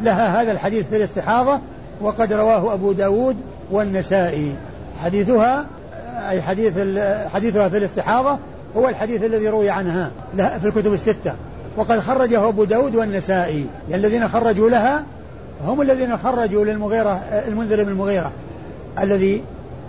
[0.03, 1.59] لها هذا الحديث في الاستحاضة
[2.01, 3.37] وقد رواه أبو داود
[3.71, 4.55] والنسائي.
[5.03, 5.65] حديثها
[6.29, 6.73] أي حديث
[7.33, 8.37] حديثها في الاستحاضة
[8.77, 11.33] هو الحديث الذي روي عنها في الكتب الستة.
[11.77, 13.65] وقد خرجه أبو داود والنسائي.
[13.89, 15.03] يعني الذين خرجوا لها
[15.65, 18.31] هم الذين خرجوا للمغيرة المنذر بن المغيرة
[18.99, 19.43] الذي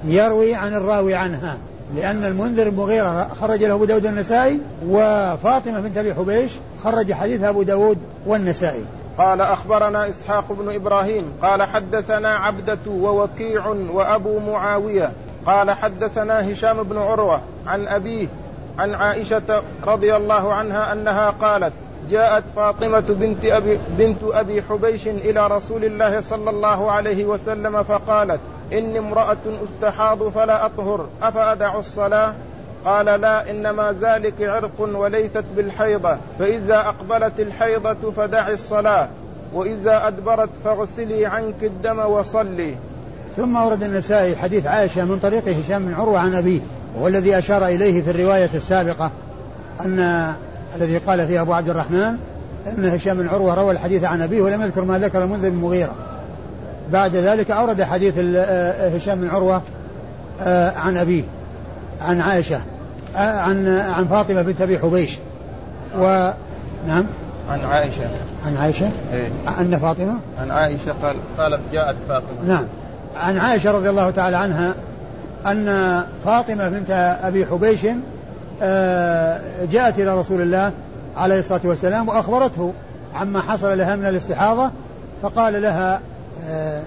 [0.07, 1.57] يروي عن الراوي عنها
[1.97, 6.53] لأن المنذر المغيرة خرج له أبو داود والنسائي وفاطمة بنت أبي حبيش
[6.85, 8.85] خرج حديث أبو داود والنسائي.
[9.19, 15.13] قال أخبرنا إسحاق بن إبراهيم قال حدثنا عبدة ووكيع وأبو معاوية
[15.47, 18.29] قال حدثنا هشام بن عروة عن أبيه
[18.79, 21.73] عن عائشة رضي الله عنها أنها قالت
[22.11, 28.41] جاءت فاطمة بنت أبي, بنت أبي حبيش إلى رسول الله صلى الله عليه وسلم فقالت
[28.73, 32.35] إني امرأة استحاض فلا أطهر أفأدع الصلاة؟
[32.85, 39.09] قال لا إنما ذلك عرق وليست بالحيضة فإذا أقبلت الحيضة فدعي الصلاة
[39.55, 42.75] وإذا أدبرت فاغسلي عنك الدم وصلي.
[43.37, 46.61] ثم ورد النسائي حديث عائشة من طريق هشام بن عروة عن أبيه
[46.97, 49.11] وهو الذي أشار إليه في الرواية السابقة
[49.81, 50.33] أن
[50.77, 52.17] الذي قال فيه أبو عبد الرحمن
[52.67, 55.95] أن هشام بن عروة روى الحديث عن أبيه ولم يذكر ما ذكر المنذر بن مغيرة.
[56.93, 59.63] بعد ذلك أورد حديث آه، هشام بن عروة
[60.41, 61.23] آه، عن أبيه
[62.01, 62.61] عن عائشة
[63.17, 65.19] آه، عن عن فاطمة بنت أبي حبيش.
[65.99, 66.31] و
[66.89, 67.05] نعم.
[67.51, 68.03] عن عائشة.
[68.47, 69.29] عن عائشة؟ إيه؟
[69.61, 72.45] أن فاطمة؟ عن عائشة قال قالت جاءت فاطمة.
[72.47, 72.67] نعم.
[73.17, 74.75] عن عائشة رضي الله تعالى عنها
[75.47, 77.87] أن فاطمة بنت أبي حبيش
[79.73, 80.73] جاءت إلى رسول الله
[81.17, 82.73] عليه الصلاة والسلام وأخبرته
[83.15, 84.71] عما حصل لها من الاستحاضة
[85.23, 86.01] فقال لها
[86.43, 86.83] آه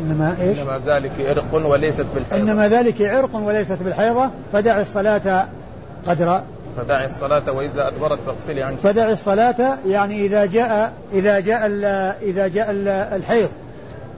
[0.00, 2.36] إنما إيش؟ إنما ذلك عرق وليست بالحيضة.
[2.36, 5.48] إنما ذلك عرق وليست بالحيضة فدع الصلاة
[6.06, 6.42] قدر
[6.76, 8.78] فدع الصلاة وإذا أدبرت فاغسلي عنك.
[8.78, 11.66] فدع الصلاة يعني إذا جاء إذا جاء
[12.22, 12.70] إذا جاء
[13.16, 13.48] الحيض.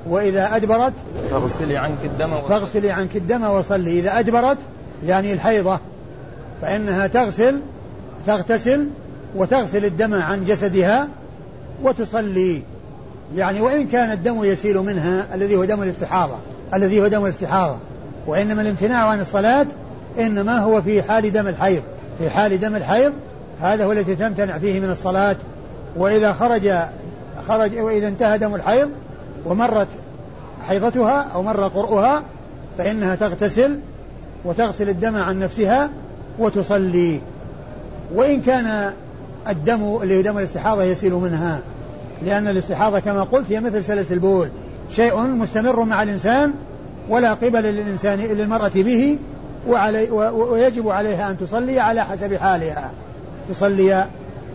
[0.09, 0.92] وإذا أدبرت
[1.31, 3.99] فاغسلي عنك الدم فاغسلي عنك الدم وصلي.
[3.99, 4.59] إذا أدبرت
[5.07, 5.79] يعني الحيضة
[6.62, 7.61] فإنها تغسل
[8.27, 8.87] تغتسل
[9.37, 11.09] وتغسل الدم عن جسدها
[11.83, 12.62] وتصلي.
[13.37, 16.35] يعني وإن كان الدم يسيل منها الذي هو دم الاستحاضة
[16.75, 17.77] الذي هو دم الاستحاضة.
[18.27, 19.66] وإنما الامتناع عن الصلاة
[20.19, 21.83] إنما هو في حال دم الحيض.
[22.19, 23.12] في حال دم الحيض
[23.61, 25.37] هذا هو الذي تمتنع فيه من الصلاة.
[25.97, 26.73] وإذا خرج
[27.49, 28.90] خرج وإذا انتهى دم الحيض
[29.47, 29.88] ومرت
[30.69, 32.23] حيضتها أو مر قرؤها
[32.79, 33.79] فإنها تغتسل
[34.45, 35.90] وتغسل الدم عن نفسها
[36.38, 37.21] وتصلي.
[38.14, 38.93] وإن كان
[39.49, 41.61] الدم اللي هو دم الاستحاضة يسيل منها
[42.25, 44.49] لأن الاستحاضة كما قلت هي مثل سلس البول.
[44.91, 46.53] شيء مستمر مع الإنسان
[47.09, 49.19] ولا قبل للإنسان للمرأة به
[49.69, 52.91] وعلي ويجب عليها أن تصلي على حسب حالها.
[53.51, 54.07] تصلي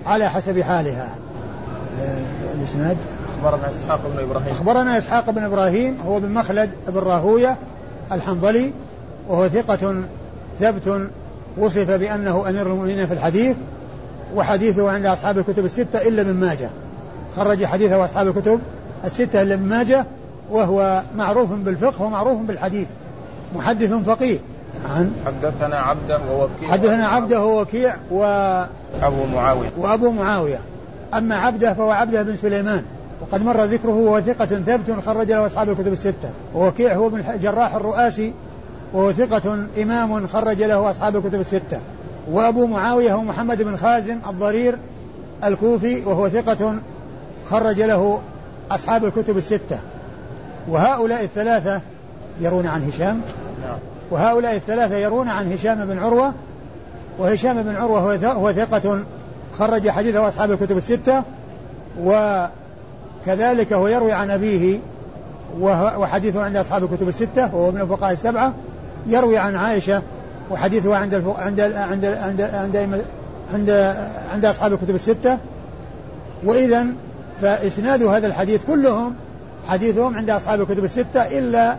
[0.05, 1.09] على حسب حالها.
[2.01, 2.19] آه،
[2.59, 2.97] الإسناد؟
[3.37, 4.51] أخبرنا إسحاق بن إبراهيم.
[4.51, 7.57] أخبرنا إسحاق بن إبراهيم هو بن مخلد بن راهوية
[8.11, 8.71] الحنظلي
[9.29, 9.95] وهو ثقة
[10.59, 11.09] ثبت
[11.57, 13.55] وصف بأنه أمير المؤمنين في الحديث
[14.35, 16.69] وحديثه عند أصحاب الكتب الستة إلا من ماجه.
[17.35, 18.59] خرج حديثه أصحاب الكتب
[19.05, 20.05] الستة إلا من ماجه
[20.51, 22.87] وهو معروف بالفقه ومعروف بالحديث
[23.55, 24.39] محدث فقيه.
[24.95, 28.23] عن حدثنا عبده ووكيع حدثنا عبده ووكيع و
[29.01, 29.69] أبو معاوية.
[29.77, 30.59] وأبو معاوية.
[31.13, 32.83] أما عبده فهو عبده بن سليمان.
[33.21, 36.29] وقد مر ذكره وهو ثقة ثبت خرج له أصحاب الكتب الستة.
[36.55, 38.33] ووكيع هو ابن الجراح الرؤاسي
[38.93, 41.79] وهو ثقة إمام خرج له أصحاب الكتب الستة.
[42.31, 44.77] وأبو معاوية هو محمد بن خازم الضرير
[45.43, 46.75] الكوفي وهو ثقة
[47.51, 48.19] خرج له
[48.71, 49.79] أصحاب الكتب الستة.
[50.69, 51.81] وهؤلاء الثلاثة
[52.41, 53.21] يرون عن هشام.
[53.61, 53.77] نعم.
[54.11, 56.33] وهؤلاء الثلاثة يرون عن هشام بن عروة.
[57.19, 59.03] وهشام بن عروة هو ثقة
[59.57, 61.23] خرج حديثه أصحاب الكتب الستة.
[62.03, 64.79] وكذلك هو يروي عن أبيه
[65.61, 68.53] وحديثه عند أصحاب الكتب الستة وهو من الفقهاء السبعة.
[69.07, 70.01] يروي عن عائشة
[70.51, 71.39] وحديثه عند الفق...
[71.39, 73.03] عند عند عند عند
[73.53, 73.95] عند,
[74.33, 75.37] عند أصحاب الكتب الستة.
[76.43, 76.87] وإذا
[77.41, 79.15] فإسناد هذا الحديث كلهم
[79.67, 81.77] حديثهم عند أصحاب الكتب الستة إلا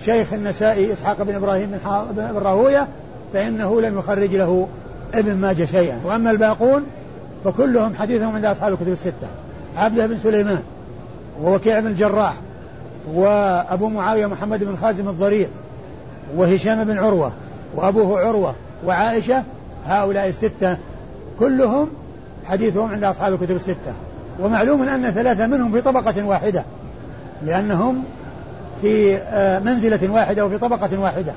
[0.00, 1.78] شيخ النسائي إسحاق بن إبراهيم
[2.10, 2.88] بن راهوية
[3.32, 4.68] فإنه لم يخرج له
[5.14, 6.00] ابن ماجه شيئا.
[6.04, 6.84] وأما الباقون
[7.44, 9.28] فكلهم حديثهم عند أصحاب الكتب الستة.
[9.76, 10.62] عبده بن سليمان
[11.42, 12.34] ووكيع بن الجراح
[13.14, 15.48] وأبو معاوية محمد بن خازم الضرير
[16.36, 17.32] وهشام بن عروة
[17.74, 18.54] وأبوه عروة
[18.86, 19.42] وعائشة
[19.86, 20.76] هؤلاء الستة
[21.38, 21.88] كلهم
[22.44, 23.94] حديثهم عند أصحاب الكتب الستة.
[24.40, 26.64] ومعلوم أن ثلاثة منهم في طبقة واحدة
[27.42, 28.04] لأنهم
[28.82, 31.32] في آه، منزلة واحدة وفي طبقة واحدة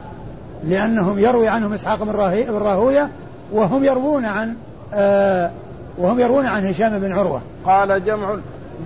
[0.64, 2.12] لأنهم يروي عنهم إسحاق بن
[2.50, 3.10] راهوية
[3.52, 4.56] وهم يروون عن
[4.94, 5.52] آه،
[5.98, 7.42] وهم يروون عن هشام بن عروة.
[7.66, 8.36] قال جمع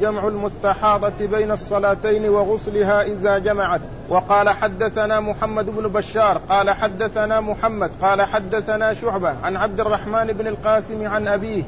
[0.01, 3.81] جمع المستحاضة بين الصلاتين وغسلها إذا جمعت.
[4.09, 10.47] وقال حدثنا محمد بن بشار قال حدثنا محمد قال حدثنا شعبة عن عبد الرحمن بن
[10.47, 11.63] القاسم عن أبيه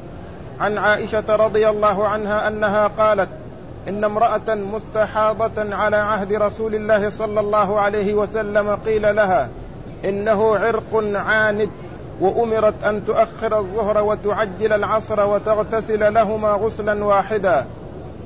[0.60, 3.28] عن عائشة رضي الله عنها أنها قالت
[3.88, 9.48] إن امرأة مستحاضة على عهد رسول الله صلى الله عليه وسلم قيل لها
[10.04, 11.70] إنه عرق عاند
[12.20, 17.66] وأمرت أن تؤخر الظهر وتعجل العصر وتغتسل لهما غسلا واحدا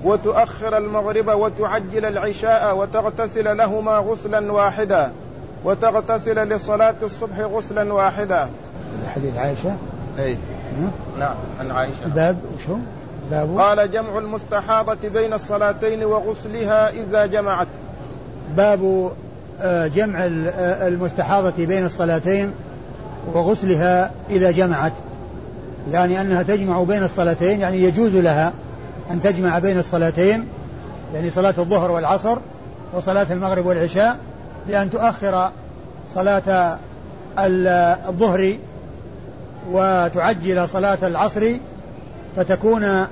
[0.04, 5.12] وتؤخر المغرب وتعجل العشاء وتغتسل لهما غسلا واحدا
[5.64, 8.48] وتغتسل لصلاة الصبح غسلا واحدا.
[9.14, 9.76] حديث عائشة؟
[10.18, 10.36] أي.
[11.18, 12.08] نعم عن عائشة.
[12.14, 12.76] باب شو
[13.30, 17.66] باب قال جمع المستحاضة بين الصلاتين وغسلها إذا جمعت.
[18.56, 19.10] باب
[19.62, 22.52] آه، جمع آه، المستحاضة بين الصلاتين
[23.34, 24.92] وغسلها إذا جمعت.
[25.90, 28.52] يعني أنها تجمع بين الصلاتين يعني يجوز لها
[29.10, 30.48] أن تجمع بين الصلاتين
[31.14, 32.38] يعني صلاة الظهر والعصر
[32.92, 34.18] وصلاة المغرب والعشاء
[34.68, 35.50] بأن تؤخر
[36.14, 36.78] صلاة
[37.38, 38.54] الظهر
[39.70, 41.52] وتعجل صلاة العصر
[42.36, 43.06] فتكون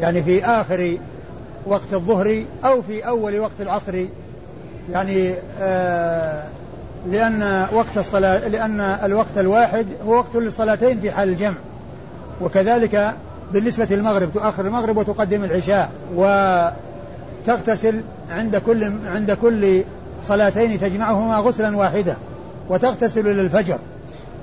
[0.00, 0.98] يعني في آخر
[1.66, 4.04] وقت الظهر أو في أول وقت العصر.
[4.92, 6.44] يعني آه
[7.10, 11.56] لأن وقت الصلاة لأن الوقت الواحد هو وقت للصلاتين في حال الجمع.
[12.40, 13.14] وكذلك
[13.52, 15.90] بالنسبة للمغرب تؤخر المغرب وتقدم العشاء
[17.46, 19.82] وتغتسل عند كل عند كل
[20.28, 22.16] صلاتين تجمعهما غسلا واحدا
[22.68, 23.78] وتغتسل للفجر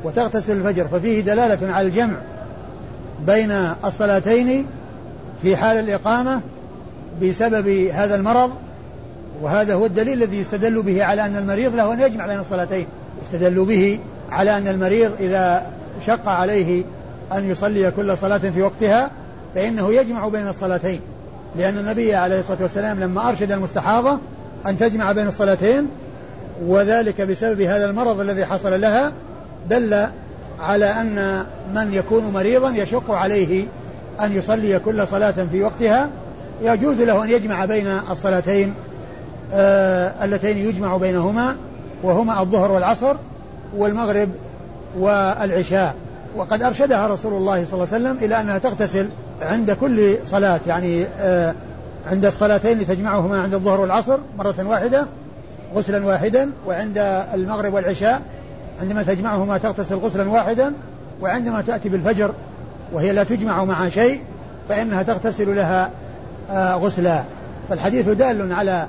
[0.04, 2.16] وتغتسل الفجر ففيه دلالة على الجمع
[3.26, 3.52] بين
[3.86, 4.66] الصلاتين
[5.42, 6.42] في حال الإقامة
[7.22, 8.52] بسبب هذا المرض
[9.42, 12.88] وهذا هو الدليل الذي يستدل به على أن المريض له أن يجمع بين الصلاتين.
[13.24, 14.00] يستدل به
[14.32, 15.66] على أن المريض إذا
[16.06, 16.84] شق عليه
[17.32, 19.12] أن يصلي كل صلاة في وقتها
[19.56, 21.00] فإنه يجمع بين الصلاتين.
[21.56, 24.18] لأن النبي عليه الصلاة والسلام لما أرشد المستحاضة
[24.68, 25.88] أن تجمع بين الصلاتين
[26.66, 29.12] وذلك بسبب هذا المرض الذي حصل لها
[29.70, 30.08] دل
[30.60, 31.46] على أن
[31.76, 33.66] من يكون مريضا يشق عليه
[34.22, 36.10] أن يصلي كل صلاة في وقتها.
[36.62, 38.74] يجوز له أن يجمع بين الصلاتين
[39.54, 41.56] آه اللتين يجمع بينهما
[42.04, 43.16] وهما الظهر والعصر
[43.78, 44.30] والمغرب
[45.00, 45.96] والعشاء.
[46.36, 49.10] وقد أرشدها رسول الله صلى الله عليه وسلم إلى أنها تغتسل
[49.42, 51.54] عند كل صلاة يعني آه
[52.08, 55.08] عند الصلاتين لتجمعهما عند الظهر والعصر مرة واحدة
[55.76, 56.98] غسلا واحدا وعند
[57.34, 58.22] المغرب والعشاء
[58.84, 60.74] عندما تجمعهما تغتسل غسلا واحدا
[61.22, 62.34] وعندما تأتي بالفجر
[62.94, 64.22] وهي لا تجمع مع شيء
[64.70, 65.92] فإنها تغتسل لها
[66.52, 67.24] آه، غسلا.
[67.70, 68.88] فالحديث دال على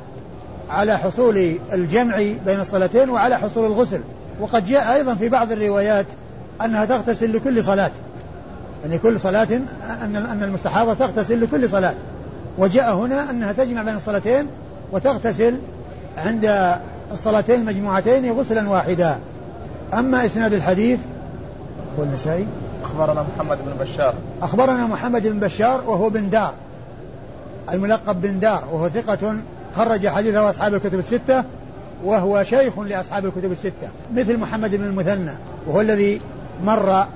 [0.71, 4.01] على حصول الجمع بين الصلاتين وعلى حصول الغسل.
[4.41, 6.07] وقد جاء أيضا في بعض الروايات
[6.65, 7.91] أنها تغتسل لكل صلاة.
[8.85, 9.49] يعني كل صلاة
[10.03, 11.95] أن أن المستحاضة تغتسل لكل صلاة.
[12.59, 14.47] وجاء هنا أنها تجمع بين الصلاتين
[14.93, 15.55] وتغتسل
[16.17, 16.75] عند
[17.13, 19.19] الصلاتين المجموعتين غسلا واحدا.
[19.99, 20.99] أما إسناد الحديث
[21.99, 22.47] هو النسائي
[22.85, 24.15] أخبرنا محمد بن بشار.
[24.43, 26.53] أخبرنا محمد بن بشار وهو بن دار.
[27.73, 29.37] الملقب بن دار وهو ثقة
[29.77, 31.45] خرج حديثه أصحاب الكتب الستة
[32.05, 35.33] وهو شيخ لأصحاب الكتب الستة مثل محمد بن المثنى
[35.67, 36.21] وهو الذي
[36.65, 37.07] مر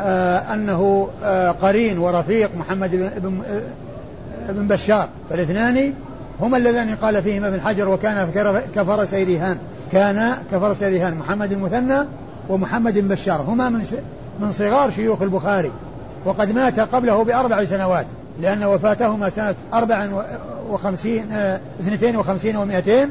[0.00, 5.94] آه أنه آه قرين ورفيق محمد بن, آه بن بشار فالاثنان
[6.40, 8.30] هما اللذان قال فيهما ابن حجر وكان
[8.74, 9.58] كفر سيريهان
[9.92, 11.98] كان كفر سيريهان محمد المثنى
[12.48, 13.84] ومحمد بشار هما من
[14.40, 15.72] من صغار شيوخ البخاري
[16.24, 18.06] وقد مات قبله بأربع سنوات
[18.40, 20.08] لأن وفاتهما سنة أربع
[20.70, 23.10] وخمسين آه اثنتين وخمسين ومائتين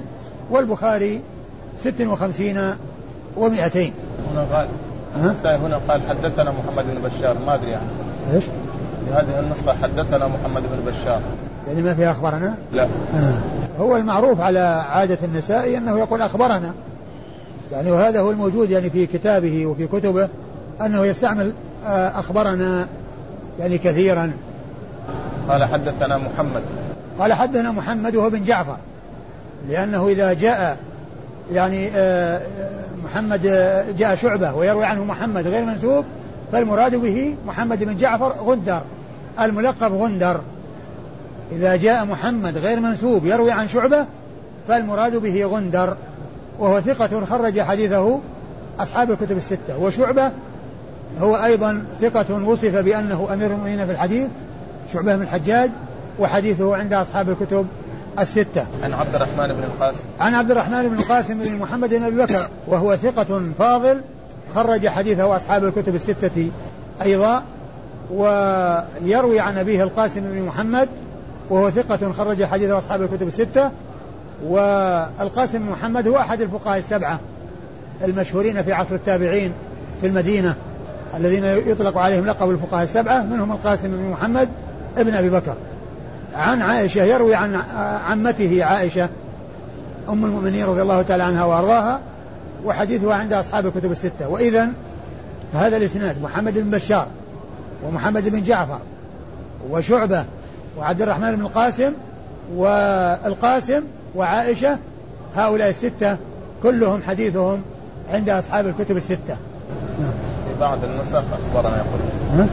[0.52, 1.22] والبخاري
[1.80, 2.76] ست وخمسين
[3.38, 3.94] ومائتين
[4.34, 4.67] هنا قال
[5.46, 7.86] أه؟ هنا قال حدثنا محمد بن بشار ما أدري يعني
[8.34, 8.44] إيش؟
[9.06, 11.22] في هذه النسخة حدثنا محمد بن بشار
[11.67, 13.61] يعني ما فيها أخبرنا؟ لا آه.
[13.82, 16.74] هو المعروف على عادة النسائي أنه يقول أخبرنا.
[17.72, 20.30] يعني وهذا هو الموجود يعني في كتابه وفي كتبه
[20.82, 21.54] أنه يستعمل
[21.86, 22.88] آه أخبرنا
[23.60, 24.32] يعني كثيرا.
[25.50, 26.62] قال حدثنا محمد.
[27.20, 28.78] قال حدثنا محمد وهو بن جعفر.
[29.70, 30.78] لأنه إذا جاء
[31.52, 32.41] يعني آه
[33.06, 36.06] محمد آه، جاء شعبة ويروي عنه محمد غير منسوب
[36.52, 38.82] فالمراد به محمد بن جعفر غندر
[39.39, 40.41] الملقب غندر.
[41.52, 44.06] إذا جاء محمد غير منسوب يروي عن شعبة
[44.68, 45.98] فالمراد به غندر
[46.60, 48.20] وهو ثقة خرج حديثه
[48.80, 49.78] أصحاب الكتب الستة.
[49.80, 50.32] وشعبة
[51.22, 54.28] هو أيضا ثقة وصف بأنه أمير المؤمنين في الحديث
[54.94, 55.72] شعبة بن الحجاج
[56.20, 57.68] وحديثه عند أصحاب الكتب
[58.20, 58.66] الستة.
[58.84, 60.04] عن عبد الرحمن بن القاسم.
[60.20, 64.02] عن عبد الرحمن بن القاسم بن محمد بن أبي بكر وهو ثقة فاضل
[64.56, 66.52] خرج حديثه أصحاب الكتب الستة
[67.02, 67.44] أيضا
[68.12, 70.90] ويروي عن أبيه القاسم بن محمد
[71.52, 73.72] وهو ثقة خرج حديثه أصحاب الكتب الستة
[74.46, 77.20] والقاسم بن محمد هو أحد الفقهاء السبعة
[78.04, 79.54] المشهورين في عصر التابعين
[80.02, 80.56] في المدينة
[81.18, 84.50] الذين يطلق عليهم لقب الفقهاء السبعة منهم القاسم بن محمد
[84.98, 85.56] ابن أبي بكر.
[86.36, 87.56] عن عائشة يروي عن
[88.06, 89.10] عمته عائشة
[90.10, 92.00] أم المؤمنين رضي الله تعالى عنها وأرضاها
[92.66, 94.30] وحديثها عند أصحاب الكتب الستة.
[94.30, 94.70] وإذا
[95.54, 97.08] هذا الإسناد محمد بن بشار
[97.86, 98.80] ومحمد بن جعفر
[99.70, 100.26] وشعبة
[100.78, 101.94] وعبد الرحمن بن القاسم
[102.56, 103.84] والقاسم
[104.16, 104.78] وعائشة
[105.36, 106.18] هؤلاء الستة
[106.64, 107.62] كلهم حديثهم
[108.10, 109.38] عند أصحاب الكتب الستة.
[110.00, 110.12] نعم.
[110.48, 112.48] في بعض النسخ أخبرنا يقول.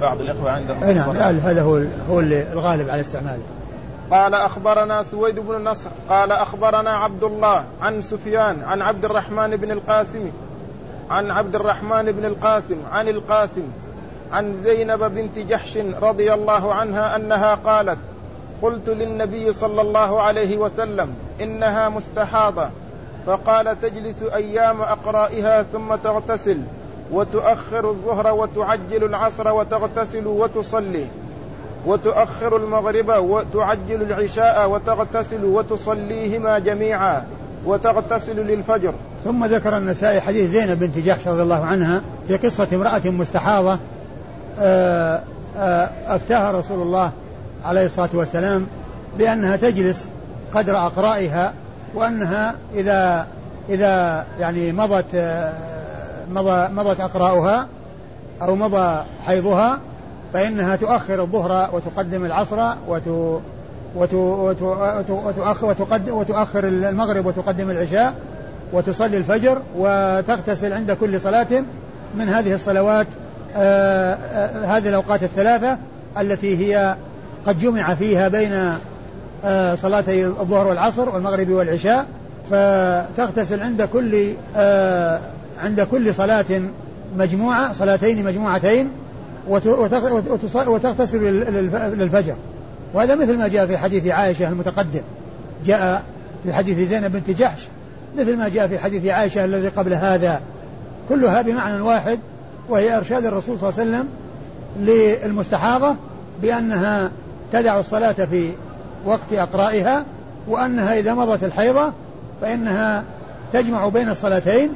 [0.00, 3.42] بعض الإخوة عندهم نعم هذا هو هو الغالب على استعماله.
[4.10, 9.70] قال أخبرنا سويد بن النصر قال أخبرنا عبد الله عن سفيان عن عبد الرحمن بن
[9.70, 10.30] القاسم
[11.10, 13.62] عن عبد الرحمن بن القاسم عن القاسم.
[14.32, 17.98] عن زينب بنت جحش رضي الله عنها أنها قالت
[18.62, 22.68] قلت للنبي صلى الله عليه وسلم إنها مستحاضة.
[23.26, 26.58] فقال تجلس أيام أقرائها ثم تغتسل
[27.12, 31.06] وتؤخر الظهر وتعجل العصر وتغتسل وتصلي
[31.86, 37.24] وتؤخر المغرب وتعجل العشاء وتغتسل وتصليهما جميعا
[37.66, 38.94] وتغتسل للفجر.
[39.24, 43.78] ثم ذكر النسائي حديث زينب بنت جحش رضي الله عنها في قصة امرأة مستحاضة
[46.08, 47.10] أفتاها رسول الله
[47.64, 48.66] عليه الصلاة والسلام
[49.18, 50.08] بأنها تجلس
[50.54, 51.52] قدر أقرائها
[51.94, 53.26] وأنها إذا
[53.68, 55.52] إذا يعني مضت آه،
[56.30, 57.66] مضى مضت أقراؤها
[58.42, 59.78] أو مضى حيضها
[60.32, 63.02] فإنها تؤخر الظهر وتقدم العصر وت
[63.96, 65.74] وتؤخر
[66.10, 68.14] وتؤخر المغرب وتقدم العشاء
[68.72, 71.64] وتصلي الفجر وتغتسل عند كل صلاة
[72.14, 73.23] من هذه الصلوات آه، آه،
[74.64, 75.78] هذه الأوقات الثلاثة
[76.18, 76.96] التي هي
[77.46, 78.78] قد جمع فيها بين
[79.44, 82.06] آه، صلاتي الظهر والعصر والمغرب والعشاء
[82.50, 85.20] فتغتسل عند كل آه،
[85.58, 86.44] عند كل صلاة
[87.16, 88.90] مجموعة صلاتين مجموعتين
[90.66, 91.18] وتغتسل
[91.98, 92.36] للفجر.
[92.94, 95.00] وهذا مثل ما جاء في حديث عائشة المتقدم.
[95.64, 96.02] جاء
[96.44, 97.68] في حديث زينب بنت جحش
[98.18, 100.40] مثل ما جاء في حديث عائشة الذي قبل هذا.
[101.08, 102.18] كلها بمعنى واحد
[102.68, 104.08] وهي إرشاد الرسول صلى الله عليه وسلم
[104.80, 105.96] للمستحاضة
[106.42, 107.10] بأنها
[107.52, 108.50] تدع الصلاة في
[109.04, 110.04] وقت أقرائها
[110.48, 111.92] وأنها إذا مضت الحيضة
[112.40, 113.04] فإنها
[113.52, 114.70] تجمع بين الصلاتين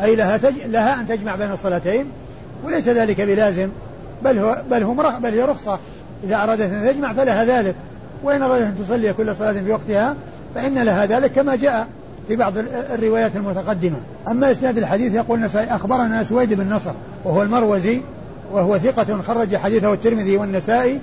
[0.00, 0.54] أي لها, تج...
[0.66, 2.06] لها أن تجمع بين الصلاتين
[2.64, 3.68] وليس ذلك بلازم
[4.24, 5.18] بل هو بل هو مرخ...
[5.18, 5.78] بل هي رخصة.
[6.24, 7.74] إذا أرادت أن تجمع فلها ذلك
[8.22, 10.16] وإن أرادت أن تصلي كل صلاة في وقتها
[10.54, 11.86] فإن لها ذلك كما جاء
[12.28, 12.52] في بعض
[12.92, 13.96] الروايات المتقدمة.
[14.28, 16.92] أما إسناد الحديث يقول النسائي أخبرنا سويد بن نصر
[17.24, 18.00] وهو المروزي
[18.52, 21.00] وهو ثقة خرج حديثه الترمذي والنسائي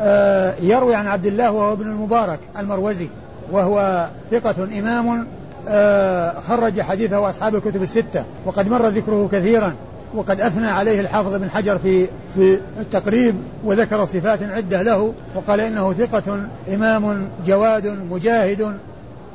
[0.00, 3.08] آه، يروي عن عبد الله وهو ابن المبارك المروزي
[3.52, 5.26] وهو ثقة إمام
[5.68, 9.74] آه، خرج حديثه أصحاب الكتب الستة وقد مر ذكره كثيرا
[10.14, 13.34] وقد أثنى عليه الحافظ بن حجر في في التقريب
[13.64, 16.40] وذكر صفات عدة له وقال إنه ثقة
[16.74, 18.76] إمام جواد مجاهد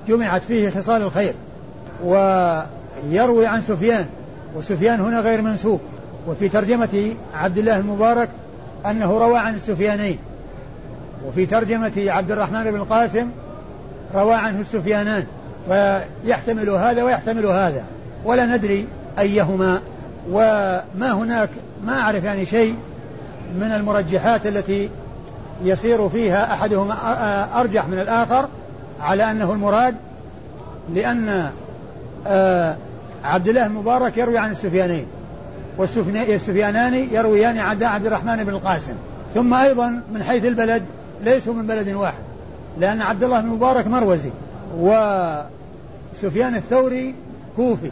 [0.09, 1.33] جمعت فيه خصال الخير
[2.03, 4.05] ويروي عن سفيان
[4.55, 5.79] وسفيان هنا غير منسوب
[6.27, 8.29] وفي ترجمة عبد الله المبارك
[8.85, 10.17] أنه روى عن السفيانين
[11.27, 13.29] وفي ترجمة عبد الرحمن بن القاسم
[14.15, 15.25] روى عنه السفيانان
[15.67, 17.83] فيحتمل هذا ويحتمل هذا
[18.25, 18.87] ولا ندري
[19.19, 19.81] أيهما
[20.31, 21.49] وما هناك
[21.85, 22.75] ما أعرف يعني شيء
[23.55, 24.89] من المرجحات التي
[25.63, 26.95] يصير فيها أحدهما
[27.59, 28.47] أرجح من الآخر
[29.01, 29.95] على أنه المراد
[30.93, 31.51] لأن
[32.27, 32.77] آه،
[33.23, 35.05] عبد الله المبارك يروي عن السفيانين
[35.77, 38.93] والسفيانان يرويان عن عبد الرحمن بن القاسم.
[39.33, 40.83] ثم أيضا من حيث البلد
[41.23, 42.23] ليسوا من بلد واحد
[42.79, 44.31] لأن عبد الله المبارك مروزي
[44.77, 47.15] وسفيان الثوري
[47.55, 47.91] كوفي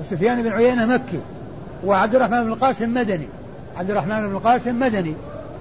[0.00, 1.20] وسفيان بن عيينة مكي
[1.84, 3.28] وعبد الرحمن بن القاسم مدني.
[3.76, 5.14] عبد الرحمن بن القاسم مدني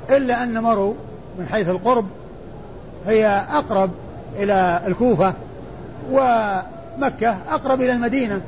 [0.09, 0.95] إلا أن مرو
[1.39, 2.05] من حيث القرب
[3.07, 3.89] هي أقرب
[4.39, 5.33] إلى الكوفة
[6.11, 8.41] ومكة أقرب إلى المدينة.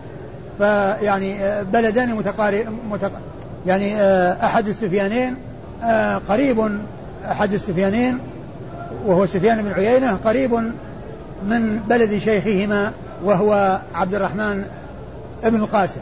[0.57, 3.11] فيعني بلدان متقارب متق...
[3.65, 4.01] يعني
[4.45, 5.35] أحد السفيانين
[6.29, 6.79] قريب
[7.31, 8.19] أحد السفيانين
[9.05, 10.53] وهو سفيان بن عيينة قريب
[11.47, 12.91] من بلد شيخهما
[13.23, 14.65] وهو عبد الرحمن
[15.43, 16.01] بن القاسم.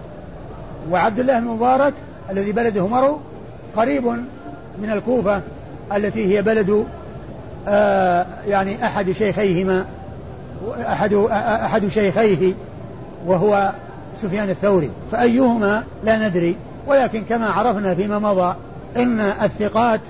[0.92, 1.94] وعبد الله المبارك
[2.30, 3.20] الذي بلده مرو
[3.76, 4.06] قريب
[4.82, 5.42] من الكوفة
[5.96, 6.86] التي هي بلد آه
[8.48, 9.86] يعني أحد شيخيهما
[10.88, 11.14] أحد
[11.64, 12.54] أحد شيخيه
[13.26, 13.72] وهو
[14.22, 16.56] سفيان الثوري فأيهما لا ندري
[16.88, 18.56] ولكن كما عرفنا فيما مضى
[18.98, 20.02] إن الثقات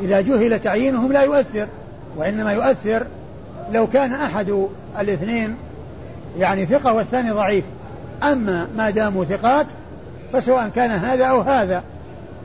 [0.00, 1.68] إذا جهل تعيينهم لا يؤثر
[2.16, 3.06] وإنما يؤثر
[3.72, 4.66] لو كان أحد
[5.00, 5.56] الاثنين
[6.38, 7.64] يعني ثقة والثاني ضعيف.
[8.22, 9.66] أما ما داموا ثقات
[10.32, 11.82] فسواء كان هذا أو هذا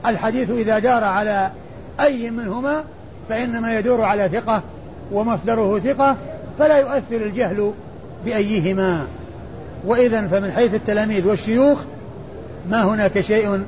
[0.05, 1.49] الحديث إذا دار على
[1.99, 2.83] أي منهما
[3.29, 4.61] فإنما يدور على ثقة
[5.11, 6.15] ومصدره ثقة
[6.59, 7.73] فلا يؤثر الجهل
[8.25, 9.05] بأيهما.
[9.85, 11.79] وإذا فمن حيث التلاميذ والشيوخ
[12.69, 13.63] ما هناك شيء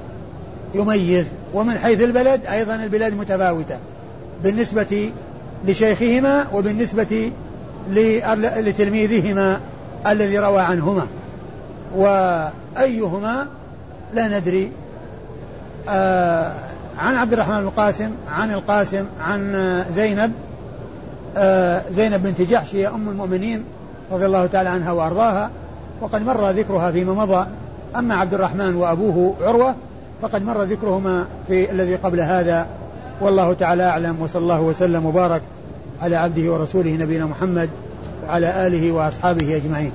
[0.73, 1.31] يميز.
[1.53, 3.77] ومن حيث البلد أيضا البلاد متفاوتة.
[4.43, 5.11] بالنسبة
[5.67, 7.31] لشيخهما وبالنسبة
[8.57, 9.59] لتلميذهما
[10.07, 11.07] الذي روى عنهما.
[11.95, 13.47] وأيهما
[14.13, 14.71] لا ندري.
[15.89, 16.70] آه
[17.01, 20.31] عن عبد الرحمن القاسم عن القاسم عن زينب
[21.37, 23.63] آه زينب بنت جحش هي أم المؤمنين
[24.11, 25.49] رضي الله تعالى عنها وأرضاها
[26.01, 27.45] وقد مر ذكرها فيما مضى.
[27.95, 29.75] أما عبد الرحمن وأبوه عروة
[30.21, 32.67] فقد مر ذكرهما في الذي قبل هذا.
[33.21, 35.41] والله تعالى أعلم وصلى الله وسلم وبارك
[36.01, 37.69] على عبده ورسوله نبينا محمد
[38.27, 39.91] وعلى آله وأصحابه أجمعين.